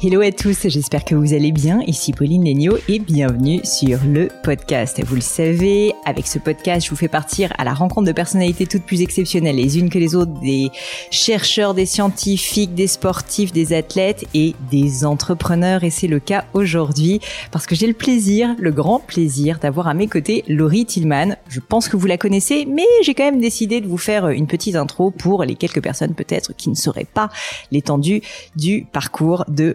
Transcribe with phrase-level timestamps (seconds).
[0.00, 1.80] Hello à tous, j'espère que vous allez bien.
[1.88, 5.02] Ici Pauline Legno et bienvenue sur le podcast.
[5.04, 8.68] Vous le savez, avec ce podcast, je vous fais partir à la rencontre de personnalités
[8.68, 10.70] toutes plus exceptionnelles les unes que les autres, des
[11.10, 15.82] chercheurs, des scientifiques, des sportifs, des athlètes et des entrepreneurs.
[15.82, 17.18] Et c'est le cas aujourd'hui
[17.50, 21.34] parce que j'ai le plaisir, le grand plaisir d'avoir à mes côtés Laurie Tillman.
[21.48, 24.46] Je pense que vous la connaissez, mais j'ai quand même décidé de vous faire une
[24.46, 27.30] petite intro pour les quelques personnes peut-être qui ne sauraient pas
[27.72, 28.22] l'étendue
[28.54, 29.74] du parcours de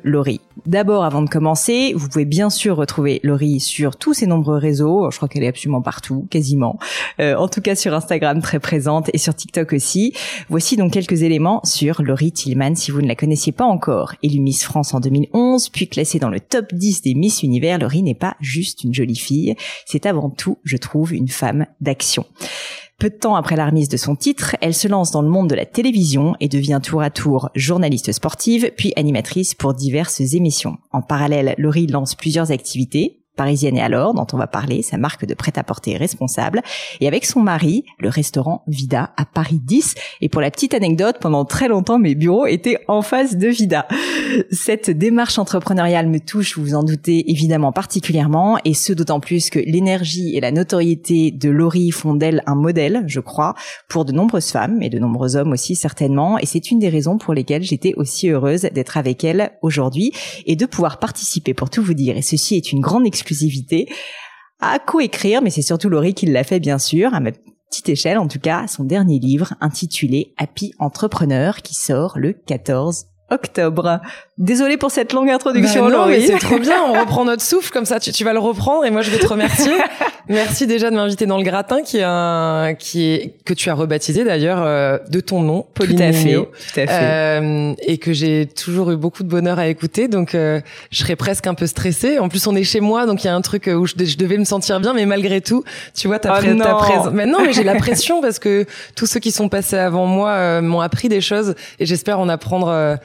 [0.66, 5.10] D'abord, avant de commencer, vous pouvez bien sûr retrouver Laurie sur tous ses nombreux réseaux.
[5.12, 6.78] Je crois qu'elle est absolument partout, quasiment.
[7.20, 10.14] Euh, en tout cas sur Instagram très présente et sur TikTok aussi.
[10.50, 14.14] Voici donc quelques éléments sur Laurie Tillman si vous ne la connaissiez pas encore.
[14.24, 18.04] Élue Miss France en 2011, puis classée dans le top 10 des Miss Univers, Laurie
[18.04, 19.56] n'est pas juste une jolie fille.
[19.86, 22.26] C'est avant tout, je trouve, une femme d'action.
[23.00, 25.50] Peu de temps après la remise de son titre, elle se lance dans le monde
[25.50, 30.78] de la télévision et devient tour à tour journaliste sportive, puis animatrice pour diverses émissions.
[30.92, 35.26] En parallèle, Laurie lance plusieurs activités, Parisienne et alors, dont on va parler, sa marque
[35.26, 36.62] de prêt-à-porter responsable,
[37.02, 39.96] et avec son mari, le restaurant Vida à Paris 10.
[40.22, 43.88] Et pour la petite anecdote, pendant très longtemps, mes bureaux étaient en face de Vida.
[44.52, 49.50] Cette démarche entrepreneuriale me touche, vous vous en doutez, évidemment particulièrement, et ce d'autant plus
[49.50, 53.56] que l'énergie et la notoriété de Laurie font d'elle un modèle, je crois,
[53.90, 57.18] pour de nombreuses femmes, et de nombreux hommes aussi certainement, et c'est une des raisons
[57.18, 60.12] pour lesquelles j'étais aussi heureuse d'être avec elle aujourd'hui,
[60.46, 63.88] et de pouvoir participer pour tout vous dire, et ceci est une grande exclusivité,
[64.60, 68.18] à coécrire, mais c'est surtout Laurie qui l'a fait bien sûr, à ma petite échelle
[68.18, 74.00] en tout cas, son dernier livre intitulé Happy Entrepreneur qui sort le 14 octobre.
[74.38, 76.84] Désolée pour cette longue introduction, bah non, mais c'est trop bien.
[76.88, 78.00] On reprend notre souffle comme ça.
[78.00, 79.72] Tu, tu, vas le reprendre et moi je vais te remercier.
[80.30, 83.74] Merci déjà de m'inviter dans le gratin qui est un qui est que tu as
[83.74, 86.34] rebaptisé d'ailleurs euh, de ton nom, Pauline Tout à fait.
[86.34, 86.90] Tout à fait.
[86.90, 90.08] Euh, et que j'ai toujours eu beaucoup de bonheur à écouter.
[90.08, 90.62] Donc euh,
[90.92, 92.20] je serais presque un peu stressée.
[92.20, 94.18] En plus on est chez moi, donc il y a un truc où je, je,
[94.18, 95.64] devais me sentir bien, mais malgré tout,
[95.94, 97.10] tu vois, ta, Oh pré- ta présence.
[97.14, 100.30] Mais non, mais j'ai la pression parce que tous ceux qui sont passés avant moi
[100.32, 102.96] euh, m'ont appris des choses et j'espère en apprendre euh,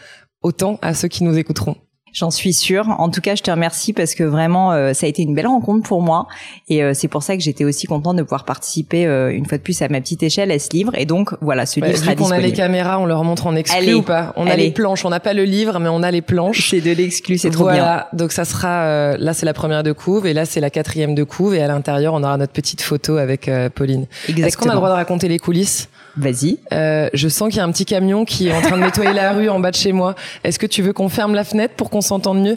[0.42, 1.76] autant à ceux qui nous écouteront.
[2.18, 2.86] J'en suis sûre.
[2.98, 5.46] En tout cas, je te remercie parce que vraiment, euh, ça a été une belle
[5.46, 6.26] rencontre pour moi.
[6.68, 9.56] Et euh, c'est pour ça que j'étais aussi contente de pouvoir participer euh, une fois
[9.58, 10.90] de plus à ma petite échelle à ce livre.
[10.96, 12.56] Et donc, voilà, ce livre sera vu qu'on a les disponible.
[12.56, 14.32] caméras, on leur montre en exclu ou pas?
[14.36, 16.70] On a les planches, on n'a pas le livre, mais on a les planches.
[16.70, 17.74] C'est de l'exclu, c'est trop bien.
[17.74, 20.70] voilà, donc ça sera euh, là c'est la première de couve et là c'est la
[20.70, 24.06] quatrième de couve et à l'intérieur on aura notre petite photo avec euh, Pauline.
[24.28, 25.88] Est-ce qu'on a le droit de raconter les coulisses?
[26.16, 26.58] Vas-y.
[26.72, 29.12] euh, Je sens qu'il y a un petit camion qui est en train de nettoyer
[29.12, 30.16] la rue en bas de chez moi.
[30.42, 32.56] Est-ce que tu veux qu'on ferme la fenêtre pour qu'on s'entende mieux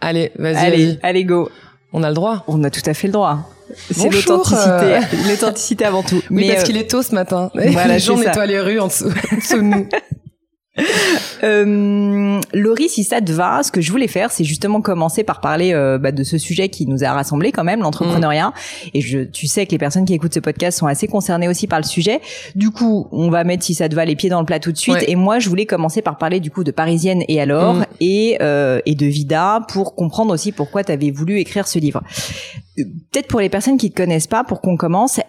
[0.00, 1.48] Allez, vas-y, Allez, allez, go.
[1.92, 2.44] On a le droit.
[2.48, 3.48] On a tout à fait le droit.
[3.90, 4.68] C'est l'authenticité.
[4.70, 5.00] euh.
[5.28, 6.22] L'authenticité avant tout.
[6.30, 7.50] Oui, parce euh, qu'il est tôt ce matin.
[7.54, 9.88] voilà, les gens nettoient les rues en dessous, en dessous de nous.
[11.44, 15.42] Euh, Laurie, si ça te va, ce que je voulais faire, c'est justement commencer par
[15.42, 18.54] parler euh, bah, de ce sujet qui nous a rassemblés quand même, l'entrepreneuriat.
[18.94, 21.66] Et je, tu sais que les personnes qui écoutent ce podcast sont assez concernées aussi
[21.66, 22.20] par le sujet.
[22.54, 24.72] Du coup, on va mettre, si ça te va, les pieds dans le plat tout
[24.72, 24.96] de suite.
[24.96, 25.10] Ouais.
[25.10, 27.84] Et moi, je voulais commencer par parler du coup de Parisienne et alors Mm.
[28.00, 32.02] et euh, et de Vida pour comprendre aussi pourquoi tu avais voulu écrire ce livre.
[32.76, 35.20] Peut-être pour les personnes qui te connaissent pas, pour qu'on commence,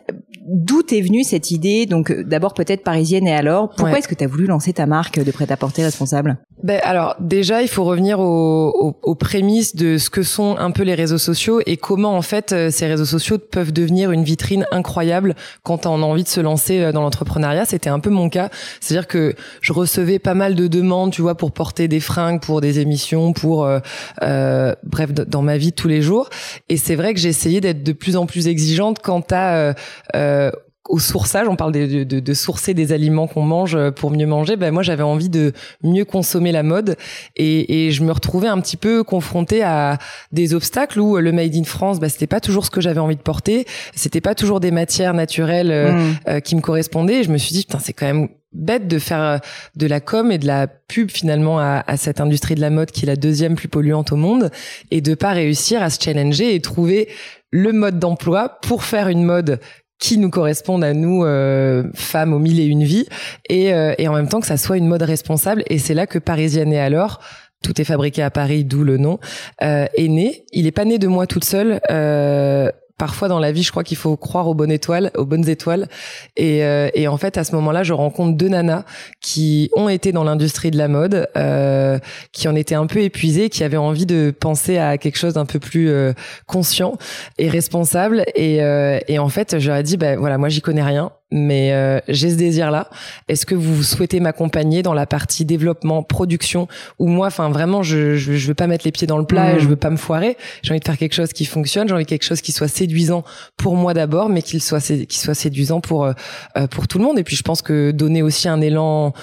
[0.47, 1.85] d'où t'es venue cette idée?
[1.85, 3.69] Donc, euh, d'abord peut-être Parisienne et alors.
[3.69, 3.99] Pourquoi Ouais.
[3.99, 6.37] est-ce que tu as voulu lancer ta marque de prêt-à-porter responsable?
[6.63, 10.81] Ben alors déjà, il faut revenir aux, aux, prémices de ce que sont un peu
[10.81, 14.65] les réseaux sociaux et comment en fait euh, ces réseaux sociaux peuvent devenir une vitrine
[14.71, 17.65] incroyable quand on a envie de se lancer euh, dans l'entrepreneuriat.
[17.65, 18.49] C'était un peu mon cas,
[18.81, 22.59] c'est-à-dire que je recevais pas mal de demandes, tu vois, pour porter des fringues, pour
[22.59, 23.79] des émissions, pour euh,
[24.23, 26.29] euh bref dans ma vie de tous les jours.
[26.69, 29.73] Et c'est vrai que j'ai essayé d'être de plus en plus exigeante quant à
[30.15, 30.51] euh,
[30.89, 34.25] au sourçage, on parle de, de, de sourcer des aliments qu'on mange euh, pour mieux
[34.25, 34.55] manger.
[34.55, 35.53] Ben moi, j'avais envie de
[35.83, 36.95] mieux consommer la mode
[37.35, 39.97] et, et, je me retrouvais un petit peu confrontée à
[40.31, 43.15] des obstacles où le made in France, ben, c'était pas toujours ce que j'avais envie
[43.15, 46.15] de porter, c'était pas toujours des matières naturelles euh, mmh.
[46.27, 47.19] euh, qui me correspondaient.
[47.19, 49.41] Et je me suis dit, putain, c'est quand même bête de faire
[49.75, 52.91] de la com et de la pub finalement à, à, cette industrie de la mode
[52.91, 54.51] qui est la deuxième plus polluante au monde
[54.89, 57.09] et de pas réussir à se challenger et trouver
[57.51, 59.59] le mode d'emploi pour faire une mode
[59.99, 63.07] qui nous correspondent à nous euh, femmes aux mille et une vies
[63.49, 65.63] et, euh, et en même temps que ça soit une mode responsable.
[65.67, 67.19] Et c'est là que Parisienne et alors
[67.63, 69.19] tout est fabriqué à Paris d'où le nom
[69.63, 73.51] euh, est né il est pas né de moi toute seule euh, parfois dans la
[73.51, 75.87] vie, je crois qu'il faut croire aux bonnes étoiles, aux bonnes étoiles.
[76.35, 78.83] Et, euh, et en fait, à ce moment-là, je rencontre deux nanas
[79.21, 81.99] qui ont été dans l'industrie de la mode, euh,
[82.31, 85.45] qui en étaient un peu épuisées, qui avaient envie de penser à quelque chose d'un
[85.45, 86.13] peu plus euh,
[86.47, 86.97] conscient
[87.37, 88.23] et responsable.
[88.35, 91.99] Et, euh, et en fait, ai dit, ben voilà, moi j'y connais rien mais euh,
[92.07, 92.89] j'ai ce désir-là.
[93.27, 96.67] Est-ce que vous souhaitez m'accompagner dans la partie développement, production,
[96.99, 99.59] ou moi, enfin vraiment, je, je, veux pas mettre les pieds dans le plat, et
[99.59, 99.69] je mmh.
[99.69, 100.37] veux pas me foirer.
[100.61, 101.87] J'ai envie de faire quelque chose qui fonctionne.
[101.87, 103.23] J'ai envie de quelque chose qui soit séduisant
[103.57, 106.13] pour moi d'abord, mais qu'il soit qui soit séduisant pour euh,
[106.57, 107.19] euh, pour tout le monde.
[107.19, 109.13] Et puis je pense que donner aussi un élan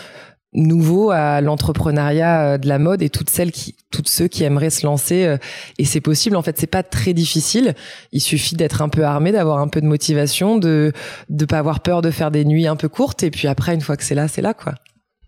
[0.54, 4.70] nouveau à l'entrepreneuriat euh, de la mode et toutes celles qui toutes ceux qui aimeraient
[4.70, 5.36] se lancer euh,
[5.78, 7.74] et c'est possible en fait c'est pas très difficile
[8.12, 10.92] il suffit d'être un peu armé d'avoir un peu de motivation de
[11.28, 13.80] de pas avoir peur de faire des nuits un peu courtes et puis après une
[13.80, 14.74] fois que c'est là c'est là quoi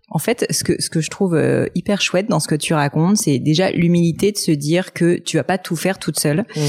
[0.09, 2.73] en fait, ce que ce que je trouve euh, hyper chouette dans ce que tu
[2.73, 6.45] racontes, c'est déjà l'humilité de se dire que tu vas pas tout faire toute seule.
[6.55, 6.61] Mm.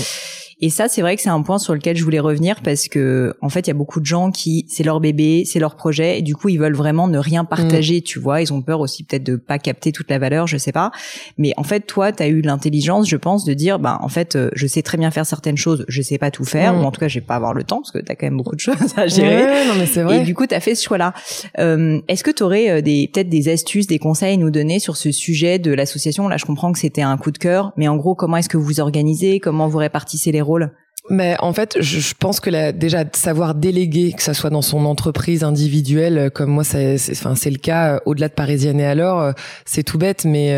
[0.61, 3.35] Et ça, c'est vrai que c'est un point sur lequel je voulais revenir parce que,
[3.43, 6.19] en fait, il y a beaucoup de gens qui, c'est leur bébé, c'est leur projet,
[6.19, 8.03] et du coup, ils veulent vraiment ne rien partager, mm.
[8.03, 8.43] tu vois.
[8.43, 10.91] Ils ont peur aussi peut-être de pas capter toute la valeur, je sais pas.
[11.37, 14.35] Mais en fait, toi, tu as eu l'intelligence, je pense, de dire, bah, en fait,
[14.35, 16.81] euh, je sais très bien faire certaines choses, je sais pas tout faire, mm.
[16.81, 18.27] ou en tout cas, je vais pas avoir le temps parce que tu as quand
[18.27, 19.45] même beaucoup de choses à gérer.
[19.45, 20.23] Ouais, non, mais c'est vrai.
[20.23, 21.15] Et du coup, tu as fait ce choix-là.
[21.61, 24.81] Euh, Est-ce que tu aurais euh, des, peut-être des astuces, des conseils à nous donner
[24.81, 26.27] sur ce sujet de l'association?
[26.27, 28.57] Là, je comprends que c'était un coup de cœur, mais en gros, comment est-ce que
[28.57, 29.39] vous organisez?
[29.39, 30.73] Comment vous répartissez les rôles
[31.11, 34.85] mais en fait, je, pense que la, déjà savoir déléguer, que ça soit dans son
[34.85, 38.85] entreprise individuelle, euh, comme moi, c'est, enfin c'est le cas euh, au-delà de Parisienne et
[38.85, 39.33] alors, euh,
[39.65, 40.49] c'est tout bête, mais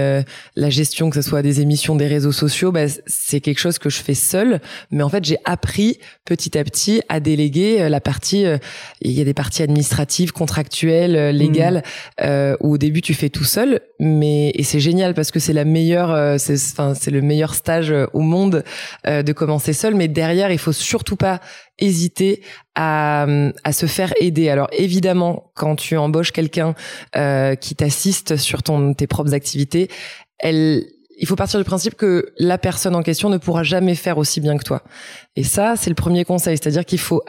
[0.56, 3.90] la gestion, que ce soit des émissions, des réseaux sociaux, bah, c'est quelque chose que
[3.90, 4.60] je fais seule.
[4.90, 8.44] Mais en fait, j'ai appris petit à petit à déléguer la partie.
[9.00, 11.82] il y a des parties administratives, contractuelles, légales,
[12.20, 12.54] mmh.
[12.60, 15.64] où au début tu fais tout seul, mais et c'est génial parce que c'est la
[15.64, 18.64] meilleure, c'est, enfin c'est le meilleur stage au monde
[19.06, 21.40] de commencer seul, mais derrière il faut surtout pas
[21.78, 22.42] hésiter
[22.74, 23.26] à,
[23.64, 24.48] à se faire aider.
[24.48, 26.74] Alors évidemment, quand tu embauches quelqu'un
[27.16, 29.88] euh, qui t'assiste sur ton tes propres activités,
[30.38, 30.86] elle
[31.22, 34.40] il faut partir du principe que la personne en question ne pourra jamais faire aussi
[34.40, 34.82] bien que toi.
[35.36, 37.22] Et ça, c'est le premier conseil, c'est-à-dire qu'il faut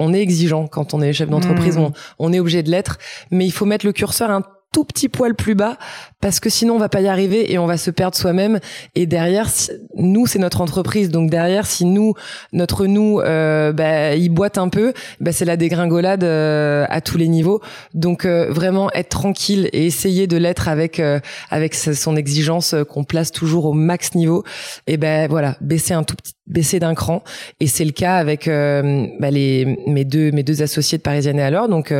[0.00, 1.82] on est exigeant quand on est chef d'entreprise, mmh.
[1.82, 2.98] on, on, est obligé de l'être,
[3.30, 5.76] mais il faut mettre le curseur un tout petit poil plus bas
[6.20, 8.58] parce que sinon on va pas y arriver et on va se perdre soi-même.
[8.94, 9.48] Et derrière
[9.96, 11.10] nous c'est notre entreprise.
[11.10, 12.14] Donc derrière si nous
[12.52, 17.18] notre nous euh, bah, il boite un peu bah, c'est la dégringolade euh, à tous
[17.18, 17.60] les niveaux.
[17.94, 21.20] Donc euh, vraiment être tranquille et essayer de l'être avec euh,
[21.50, 24.44] avec son exigence qu'on place toujours au max niveau.
[24.86, 27.22] Et ben voilà baisser un tout petit baisser d'un cran
[27.60, 31.42] et c'est le cas avec bah, les mes deux mes deux associés de Parisienne et
[31.42, 31.94] alors donc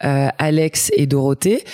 [0.00, 1.64] Alex et Dorothée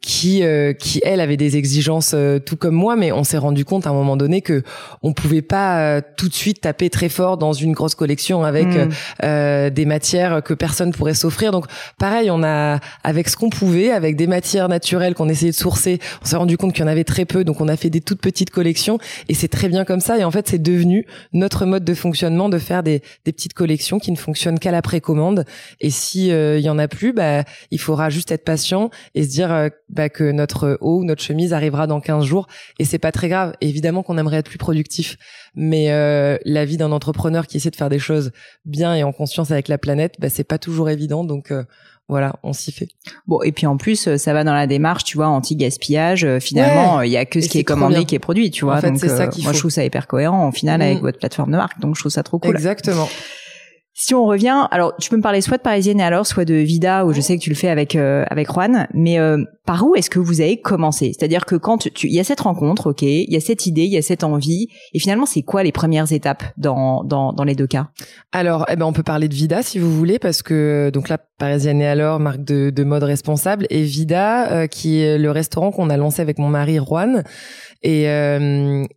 [0.00, 0.42] qui
[0.78, 3.90] qui elle avait des exigences euh, tout comme moi, mais on s'est rendu compte à
[3.90, 4.62] un moment donné que
[5.02, 8.66] on pouvait pas euh, tout de suite taper très fort dans une grosse collection avec
[8.66, 8.88] mm.
[9.24, 11.52] euh, des matières que personne pourrait s'offrir.
[11.52, 11.66] Donc
[11.98, 15.98] pareil, on a avec ce qu'on pouvait, avec des matières naturelles qu'on essayait de sourcer,
[16.22, 18.00] on s'est rendu compte qu'il y en avait très peu, donc on a fait des
[18.00, 18.98] toutes petites collections
[19.28, 20.18] et c'est très bien comme ça.
[20.18, 20.85] Et en fait, c'est devenu
[21.32, 24.82] notre mode de fonctionnement de faire des, des petites collections qui ne fonctionnent qu'à la
[24.82, 25.44] précommande.
[25.80, 29.28] Et si il y en a plus, bah il faudra juste être patient et se
[29.28, 32.46] dire bah, que notre haut notre chemise arrivera dans 15 jours
[32.78, 33.54] et c'est pas très grave.
[33.60, 35.16] Évidemment qu'on aimerait être plus productif,
[35.54, 38.32] mais euh, la vie d'un entrepreneur qui essaie de faire des choses
[38.64, 41.24] bien et en conscience avec la planète, bah, c'est pas toujours évident.
[41.24, 41.64] Donc euh,
[42.08, 42.88] voilà, on s'y fait.
[43.26, 46.26] Bon, et puis en plus, euh, ça va dans la démarche, tu vois, anti-gaspillage.
[46.38, 48.76] Finalement, il y a que ce qui est, commandé qui est produit, tu vois.
[48.76, 51.02] En fait, c'est ça moi, je trouve ça hyper cohérent, au final, avec mm.
[51.02, 51.80] votre plateforme de marque.
[51.80, 52.54] Donc, je trouve ça trop cool.
[52.54, 53.08] Exactement.
[53.98, 56.54] Si on revient, alors tu peux me parler soit de Parisienne et alors, soit de
[56.54, 59.86] Vida, où je sais que tu le fais avec euh, avec Juan, mais euh, par
[59.86, 61.14] où est-ce que vous avez commencé?
[61.18, 63.84] C'est-à-dire que quand tu, il y a cette rencontre, ok, il y a cette idée,
[63.84, 67.44] il y a cette envie, et finalement, c'est quoi les premières étapes dans dans dans
[67.44, 67.88] les deux cas?
[68.32, 71.16] Alors, eh ben, on peut parler de Vida si vous voulez, parce que donc là,
[71.38, 75.70] Parisienne et alors, marque de, de mode responsable, et Vida, euh, qui est le restaurant
[75.70, 77.24] qu'on a lancé avec mon mari Juan,
[77.82, 78.04] et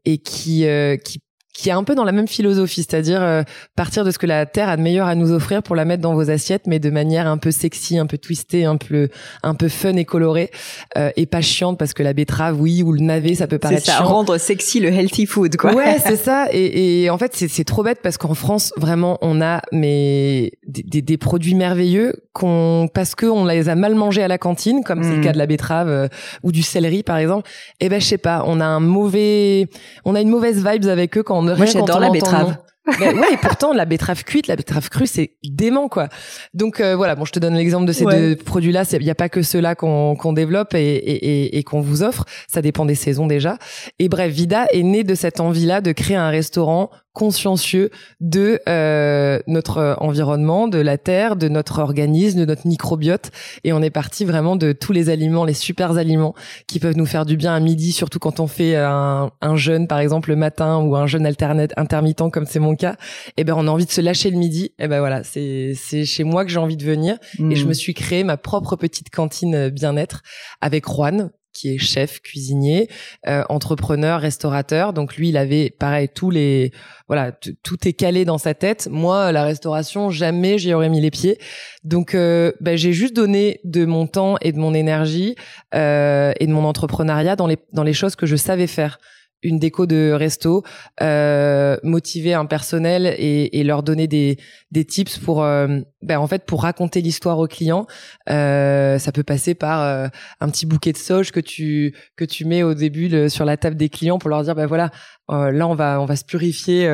[0.03, 0.65] et qui
[1.05, 1.21] qui
[1.59, 3.43] qui est un peu dans la même philosophie, c'est-à-dire euh,
[3.75, 6.01] partir de ce que la terre a de meilleur à nous offrir pour la mettre
[6.01, 9.09] dans vos assiettes, mais de manière un peu sexy, un peu twistée, un peu
[9.43, 10.51] un peu fun et colorée,
[10.97, 13.85] euh, et pas chiante parce que la betterave, oui, ou le navet, ça peut paraître
[13.85, 14.05] ça, chiant.
[14.05, 15.73] rendre sexy le healthy food, quoi.
[15.73, 16.47] Ouais, c'est ça.
[16.53, 20.83] Et, et en fait, c'est trop bête parce qu'en France, vraiment, on a mais des,
[20.83, 24.83] des, des produits merveilleux qu'on parce que on les a mal mangés à la cantine,
[24.83, 25.23] comme c'est le mm.
[25.23, 26.07] cas de la betterave euh,
[26.43, 27.49] ou du céleri, par exemple.
[27.79, 29.67] Et eh ben, je sais pas, on a un mauvais,
[30.05, 32.57] on a une mauvaise vibes avec eux quand on moi, j'adore la betterave.
[32.99, 36.07] Mais ouais, et pourtant la betterave cuite, la betterave crue, c'est dément quoi.
[36.53, 38.83] Donc euh, voilà, bon, je te donne l'exemple de ces deux produits-là.
[38.93, 42.25] Il n'y a pas que ceux-là qu'on qu'on développe et, et, et qu'on vous offre.
[42.47, 43.57] Ça dépend des saisons déjà.
[43.99, 47.89] Et bref, Vida est né de cette envie-là de créer un restaurant consciencieux
[48.21, 53.31] de euh, notre environnement, de la terre, de notre organisme, de notre microbiote.
[53.65, 56.33] Et on est parti vraiment de tous les aliments, les super aliments
[56.65, 59.85] qui peuvent nous faire du bien à midi, surtout quand on fait un, un jeûne,
[59.85, 62.93] par exemple le matin, ou un jeûne intermittent comme c'est mon cas.
[63.35, 64.67] Et eh ben on a envie de se lâcher le midi.
[64.79, 67.17] Et eh ben voilà, c'est c'est chez moi que j'ai envie de venir.
[67.51, 67.67] Et je mmh.
[67.67, 70.21] me suis créé ma propre petite cantine bien-être
[70.61, 72.89] avec Juan, qui est chef cuisinier,
[73.27, 74.93] euh, entrepreneur, restaurateur.
[74.93, 76.71] Donc lui, il avait pareil tous les
[77.07, 78.87] voilà, tout est calé dans sa tête.
[78.91, 81.37] Moi, la restauration, jamais j'y aurais mis les pieds.
[81.83, 85.35] Donc euh, ben, j'ai juste donné de mon temps et de mon énergie
[85.75, 88.99] euh, et de mon entrepreneuriat dans les dans les choses que je savais faire
[89.41, 90.63] une déco de resto,
[91.01, 94.37] euh, motiver un personnel et, et, leur donner des,
[94.71, 97.87] des tips pour, euh, ben en fait, pour raconter l'histoire aux clients.
[98.29, 100.07] Euh, ça peut passer par euh,
[100.39, 103.75] un petit bouquet de sauge que tu que tu mets au début sur la table
[103.75, 104.91] des clients pour leur dire ben voilà,
[105.29, 106.87] euh, là on va on va se purifier.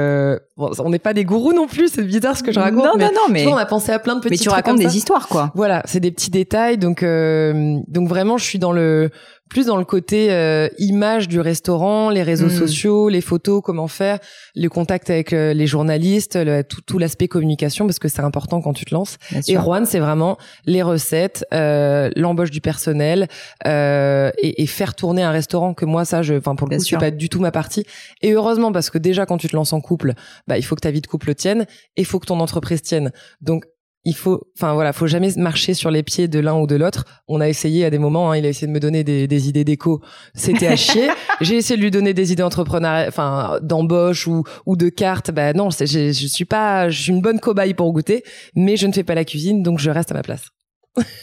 [0.57, 2.85] Bon, on n'est pas des gourous non plus, c'est bizarre ce que je raconte.
[2.85, 4.31] Non mais, non non mais on a pensé à plein de petits.
[4.31, 5.51] Mais tu racontes des histoires quoi.
[5.55, 9.09] Voilà, c'est des petits détails donc donc vraiment je suis dans le
[9.49, 12.59] plus dans le côté euh, image du restaurant, les réseaux hmm.
[12.59, 14.19] sociaux, les photos, comment faire,
[14.55, 16.37] le contact avec euh, les journalistes,
[16.67, 19.17] tout, tout l'aspect communication parce que c'est important quand tu te lances.
[19.47, 23.27] et Juan, c'est vraiment les recettes, euh, l'embauche du personnel
[23.67, 26.83] euh, et, et, faire tourner un restaurant que moi ça, je, enfin pour le coup,
[26.83, 27.85] c'est pas du tout ma partie.
[28.21, 30.13] Et heureusement parce que déjà quand tu te lances en couple,
[30.47, 32.81] bah il faut que ta vie de couple tienne et il faut que ton entreprise
[32.81, 33.11] tienne.
[33.41, 33.65] Donc
[34.05, 37.05] il faut, enfin voilà, faut jamais marcher sur les pieds de l'un ou de l'autre.
[37.27, 39.49] On a essayé à des moments, hein, il a essayé de me donner des, des
[39.49, 40.01] idées d'écho,
[40.35, 41.09] c'était à chier.
[41.41, 45.31] J'ai essayé de lui donner des idées entrepreneuriales, enfin d'embauche ou ou de cartes.
[45.31, 48.23] Bah non, je, je suis pas, je suis une bonne cobaye pour goûter,
[48.55, 50.45] mais je ne fais pas la cuisine, donc je reste à ma place.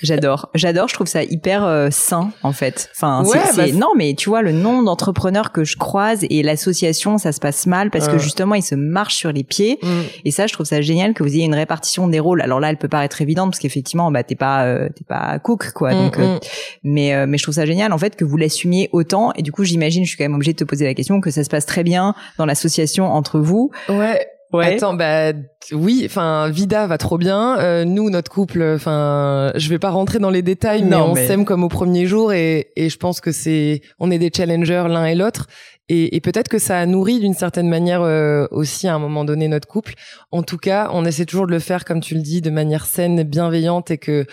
[0.03, 0.89] J'adore, j'adore.
[0.89, 2.91] Je trouve ça hyper euh, sain en fait.
[2.95, 7.19] Enfin, c'est, bah, non, mais tu vois le nombre d'entrepreneurs que je croise et l'association,
[7.19, 9.79] ça se passe mal parce que justement ils se marchent sur les pieds.
[9.83, 9.89] Mm.
[10.25, 12.43] Et ça, je trouve ça génial que vous ayez une répartition des rôles.
[12.43, 15.73] Alors là, elle peut paraître évidente parce qu'effectivement, bah t'es pas euh, t'es pas cook
[15.73, 15.95] quoi.
[15.95, 16.41] Mm, donc, euh, mm.
[16.85, 19.33] mais mais je trouve ça génial en fait que vous l'assumiez autant.
[19.37, 21.31] Et du coup, j'imagine, je suis quand même obligée de te poser la question que
[21.31, 23.71] ça se passe très bien dans l'association entre vous.
[23.89, 24.27] Ouais.
[24.53, 24.77] Ouais.
[24.77, 25.33] Attends, bah
[25.73, 27.59] oui, enfin Vida va trop bien.
[27.59, 31.47] Euh, nous, notre couple, enfin, je vais pas rentrer dans les détails, mais on s'aime
[31.47, 35.07] comme au premier jour et, et je pense que c'est, on est des challengers l'un
[35.07, 35.47] et l'autre.
[35.89, 39.25] Et, et peut-être que ça a nourri d'une certaine manière euh, aussi à un moment
[39.25, 39.95] donné notre couple.
[40.31, 42.87] En tout cas, on essaie toujours de le faire, comme tu le dis, de manière
[42.87, 44.27] saine, bienveillante et que,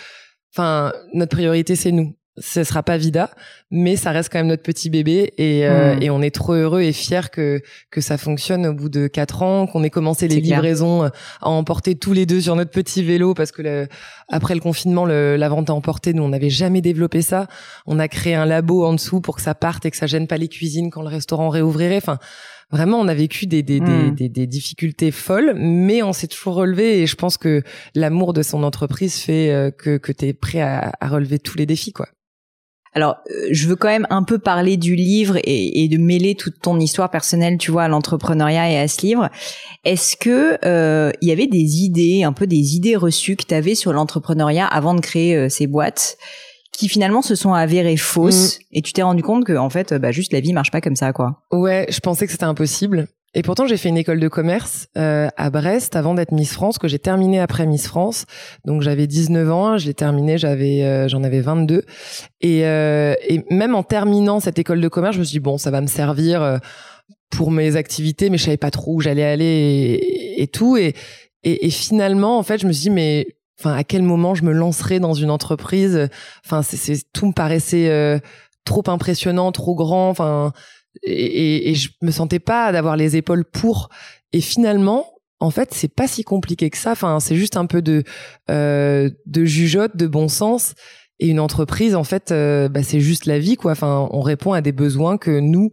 [0.54, 3.32] enfin, notre priorité c'est nous ce sera pas Vida,
[3.72, 6.04] mais ça reste quand même notre petit bébé et, euh, hmm.
[6.04, 9.44] et on est trop heureux et fiers que que ça fonctionne au bout de quatre
[9.44, 11.10] ans, qu'on ait commencé les livraisons euh,
[11.42, 13.88] à emporter tous les deux sur notre petit vélo parce que le,
[14.28, 17.48] après le confinement, le, la vente à emporter, nous on n'avait jamais développé ça.
[17.86, 20.28] On a créé un labo en dessous pour que ça parte et que ça gêne
[20.28, 21.98] pas les cuisines quand le restaurant réouvrirait.
[21.98, 22.20] Enfin,
[22.72, 24.16] vraiment, on a vécu des, des, des, hmm.
[24.16, 27.64] des, des difficultés folles, mais on s'est toujours relevé et je pense que
[27.96, 31.58] l'amour de son entreprise fait euh, que, que tu es prêt à, à relever tous
[31.58, 32.08] les défis, quoi.
[32.94, 36.60] Alors, euh, je veux quand même un peu parler du livre et, de mêler toute
[36.62, 39.30] ton histoire personnelle, tu vois, à l'entrepreneuriat et à ce livre.
[39.86, 43.54] Est-ce que euh, il y avait des idées, un peu des idées reçues que tu
[43.54, 46.18] avais sur l'entrepreneuriat avant de créer euh, ces boîtes
[46.72, 48.64] qui finalement se sont avérées fausses mm.
[48.78, 50.96] et tu t'es rendu compte que en fait bah juste la vie marche pas comme
[50.96, 51.42] ça quoi?
[51.52, 55.28] Ouais, je pensais que c'était impossible et pourtant, j'ai fait une école de commerce euh,
[55.38, 58.26] à Brest avant d'être Miss France, que j'ai terminé après Miss France.
[58.66, 61.84] Donc j'avais 19 ans, je l'ai terminé, j'avais euh, j'en avais 22.
[62.42, 65.58] Et, euh, et même en terminant cette école de commerce, je me suis dit bon,
[65.58, 66.58] ça va me servir euh,
[67.30, 70.78] pour mes activités, mais je savais pas trop où j'allais aller et, tout.
[70.78, 70.96] Et,
[71.44, 73.28] Et, et, finalement, en fait, je me suis dit, mais
[73.60, 76.10] enfin, à quel moment je me lancerai dans une entreprise?
[76.44, 78.20] Enfin, c'est tout me paraissait euh,
[78.66, 80.10] trop impressionnant, trop grand.
[80.10, 80.52] Enfin,
[81.04, 83.90] et, et, je me sentais pas d'avoir les épaules pour.
[84.34, 85.06] Et finalement,
[85.40, 86.92] en fait, c'est pas si compliqué que ça.
[86.92, 88.04] Enfin, c'est juste un peu de
[88.50, 90.74] euh, de jugeote, de bon sens.
[91.20, 93.74] Et une entreprise, en fait, euh, bah, c'est juste la vie, quoi.
[93.74, 95.72] Enfin, on répond à des besoins que nous,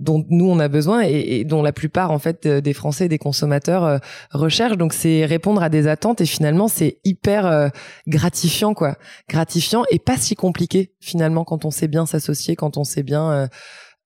[0.00, 3.18] dont nous on a besoin et, dont la plupart en fait euh, des Français des
[3.18, 3.98] consommateurs euh,
[4.32, 7.68] recherchent donc c'est répondre à des attentes et finalement c'est hyper euh,
[8.08, 8.96] gratifiant quoi
[9.28, 13.48] gratifiant et pas si compliqué finalement quand on sait bien s'associer quand on sait bien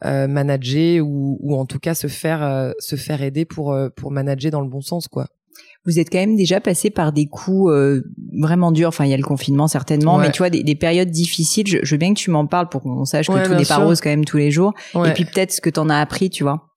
[0.03, 4.61] manager ou, ou en tout cas se faire se faire aider pour pour manager dans
[4.61, 5.29] le bon sens quoi
[5.87, 8.03] vous êtes quand même déjà passé par des coups euh,
[8.39, 8.89] vraiment durs.
[8.89, 11.67] Enfin, il y a le confinement certainement, mais tu vois des, des période difficiles.
[11.67, 13.79] Je, je, veux bien que tu m'en parles pour qu'on sache que tout n'est pas
[13.79, 14.73] rose quand même tous les jours.
[14.95, 16.69] Et puis peut-être ce que t'en as appris, tu vois.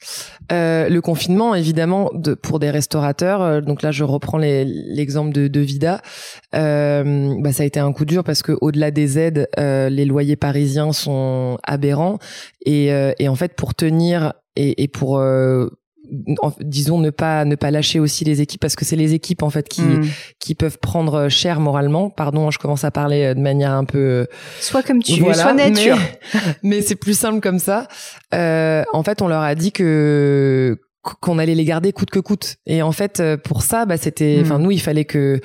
[0.52, 3.42] Euh, le confinement, évidemment, de, pour des restaurateurs.
[3.42, 6.02] Euh, donc là, je reprends l'exemple de, de, Vida.
[6.56, 10.06] Euh, bah, ça a été un coup dur parce que au-delà des aides, euh, les
[10.06, 12.20] loyers parisiens sont aberrants
[12.66, 12.88] et,
[13.20, 15.22] et en fait, pour tenir et, et pour
[16.62, 19.50] disons ne pas ne pas lâcher aussi les équipes parce que c'est les équipes en
[19.50, 20.06] fait qui hmm.
[20.40, 23.98] qui peuvent prendre cher moralement pardon je commence à parler euh, de manière un peu
[23.98, 24.26] euh,
[24.60, 25.98] soit comme tu veux soit nature
[26.34, 27.88] mais, mais c'est plus simple comme ça
[28.34, 30.80] euh, en fait on leur a dit que
[31.22, 34.40] qu'on allait les garder coûte que coûte et en fait euh, pour ça bah c'était
[34.42, 34.64] enfin hmm.
[34.64, 35.40] nous il fallait que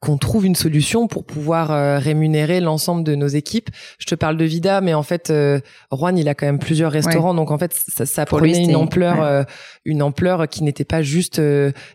[0.00, 3.68] qu'on trouve une solution pour pouvoir euh, rémunérer l'ensemble de nos équipes.
[3.98, 5.60] Je te parle de Vida, mais en fait, euh,
[5.92, 9.22] Juan, il a quand même plusieurs restaurants, donc en fait, ça, ça prenait une ampleur,
[9.22, 9.42] euh,
[9.84, 11.40] une ampleur qui n'était pas juste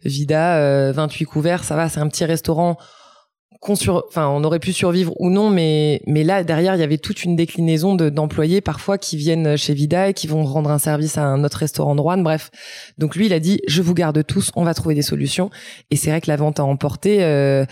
[0.03, 2.77] Vida, 28 couverts, ça va, c'est un petit restaurant
[3.59, 6.83] qu'on sur, enfin, on aurait pu survivre ou non, mais mais là derrière, il y
[6.83, 10.71] avait toute une déclinaison de d'employés parfois qui viennent chez Vida et qui vont rendre
[10.71, 12.19] un service à un autre restaurant de Rouen.
[12.19, 12.51] Bref,
[12.97, 15.49] donc lui, il a dit, je vous garde tous, on va trouver des solutions.
[15.91, 17.65] Et c'est vrai que la vente à emporter euh,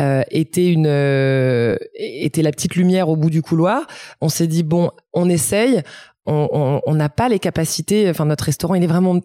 [0.00, 3.86] euh, était une euh, était la petite lumière au bout du couloir.
[4.20, 5.82] On s'est dit bon, on essaye.
[6.24, 8.08] On n'a pas les capacités.
[8.08, 9.18] Enfin, notre restaurant, il est vraiment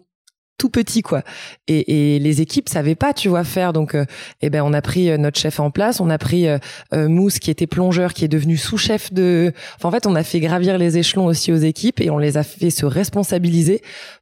[0.58, 1.22] tout petit quoi.
[1.68, 3.72] Et, et, les équipes savaient pas tu vois faire.
[3.72, 4.04] Donc euh,
[4.42, 6.00] eh ben on a pris euh, notre chef en place.
[6.00, 6.58] On a pris euh,
[6.92, 10.40] Mousse qui était plongeur qui est devenu sous-chef de enfin, en fait on a fait
[10.40, 13.80] gravir les échelons aussi aux équipes et on les a fait se responsabiliser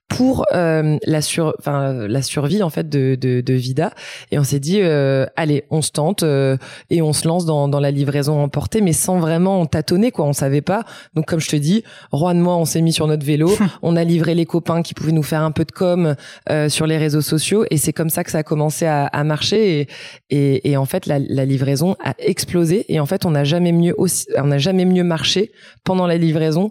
[0.08, 3.92] pour euh, la sur enfin la survie en fait de de, de Vida.
[4.30, 6.56] Et on s'est dit euh, allez on se tente euh,
[6.90, 10.24] et on se lance dans dans la livraison emportée mais sans vraiment tâtonner quoi.
[10.26, 10.84] On savait pas.
[11.14, 13.50] Donc comme je te dis de moi on s'est mis sur notre vélo.
[13.82, 16.14] On a livré les copains qui pouvaient nous faire un peu de com
[16.68, 17.64] sur les réseaux sociaux.
[17.70, 19.80] Et c'est comme ça que ça a commencé à, à marcher.
[19.80, 19.88] Et,
[20.30, 22.84] et, et en fait la, la livraison a explosé.
[22.88, 25.52] Et en fait on n'a jamais mieux aussi on n'a jamais mieux marché
[25.84, 26.70] pendant la livraison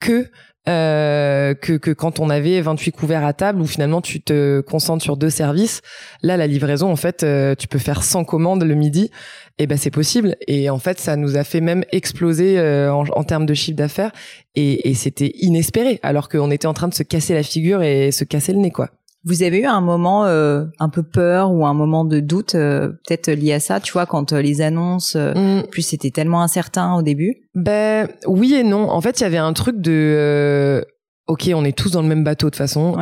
[0.00, 0.28] que
[0.68, 5.02] euh, que, que quand on avait 28 couverts à table où finalement tu te concentres
[5.02, 5.80] sur deux services.
[6.22, 9.10] Là, la livraison, en fait, euh, tu peux faire 100 commandes le midi.
[9.58, 10.36] Et ben c'est possible.
[10.46, 13.76] Et en fait, ça nous a fait même exploser euh, en, en, termes de chiffre
[13.76, 14.12] d'affaires.
[14.54, 18.10] Et, et c'était inespéré, alors qu'on était en train de se casser la figure et
[18.10, 18.90] se casser le nez, quoi.
[19.26, 22.90] Vous avez eu un moment euh, un peu peur ou un moment de doute, euh,
[23.06, 25.64] peut-être lié à ça, tu vois, quand euh, les annonces, mm.
[25.70, 27.34] plus c'était tellement incertain au début?
[27.56, 28.88] Ben oui et non.
[28.88, 30.86] En fait, il y avait un truc de
[31.26, 32.92] ok, on est tous dans le même bateau de toute façon.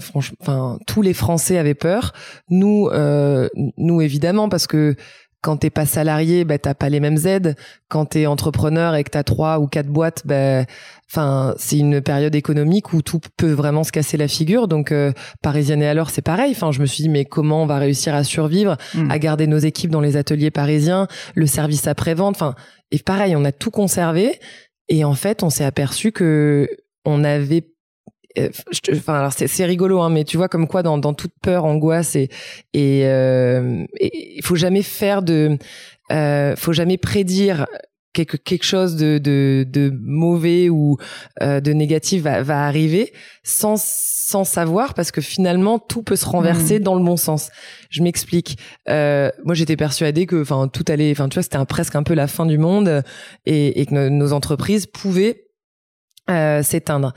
[0.00, 2.14] franchement, enfin, tous les Français avaient peur.
[2.48, 2.88] Nous,
[3.76, 4.96] nous évidemment, parce que
[5.42, 7.56] quand t'es pas salarié, bah t'as pas les mêmes aides.
[7.88, 10.66] Quand t'es entrepreneur et que t'as trois ou quatre boîtes, ben,
[11.10, 14.68] enfin c'est une période économique où tout peut vraiment se casser la figure.
[14.68, 16.52] Donc euh, Parisienne et alors c'est pareil.
[16.52, 19.10] Enfin je me suis dit mais comment on va réussir à survivre, hmm.
[19.10, 22.36] à garder nos équipes dans les ateliers parisiens, le service après vente.
[22.36, 22.54] Enfin
[22.90, 24.38] et pareil on a tout conservé
[24.88, 26.68] et en fait on s'est aperçu que
[27.04, 27.64] on avait
[28.38, 28.48] euh,
[28.92, 32.14] enfin alors c'est rigolo hein, mais tu vois comme quoi dans, dans toute peur angoisse
[32.14, 32.28] et
[32.72, 35.58] et euh, il faut jamais faire de
[36.12, 37.66] euh, faut jamais prédire
[38.12, 40.96] quelque quelque chose de de, de mauvais ou
[41.42, 46.26] euh, de négatif va, va arriver sans sans savoir parce que finalement tout peut se
[46.26, 46.82] renverser mmh.
[46.82, 47.50] dans le bon sens.
[47.90, 48.58] Je m'explique.
[48.88, 52.14] Euh, moi j'étais persuadée que enfin tout allait enfin tu vois c'était presque un peu
[52.14, 53.02] la fin du monde
[53.46, 55.49] et, et que nos entreprises pouvaient
[56.30, 57.12] euh, s'éteindre.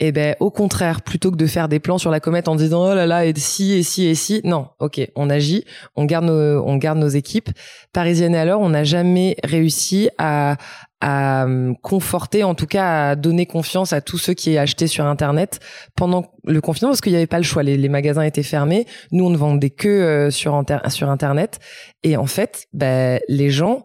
[0.00, 2.54] Et eh ben au contraire, plutôt que de faire des plans sur la comète en
[2.54, 5.64] disant oh là là et si et si et si, non, ok, on agit,
[5.96, 7.50] on garde nos, on garde nos équipes.
[7.92, 10.56] Parisienne et alors, on n'a jamais réussi à
[11.00, 15.06] à hum, conforter, en tout cas à donner confiance à tous ceux qui achetaient sur
[15.06, 15.60] Internet
[15.96, 17.62] pendant le confinement, parce qu'il n'y avait pas le choix.
[17.62, 18.86] Les, magasins étaient fermés.
[19.12, 21.60] Nous, on ne vendait que euh, sur, sur Internet.
[22.02, 23.84] Et en fait, ben, les gens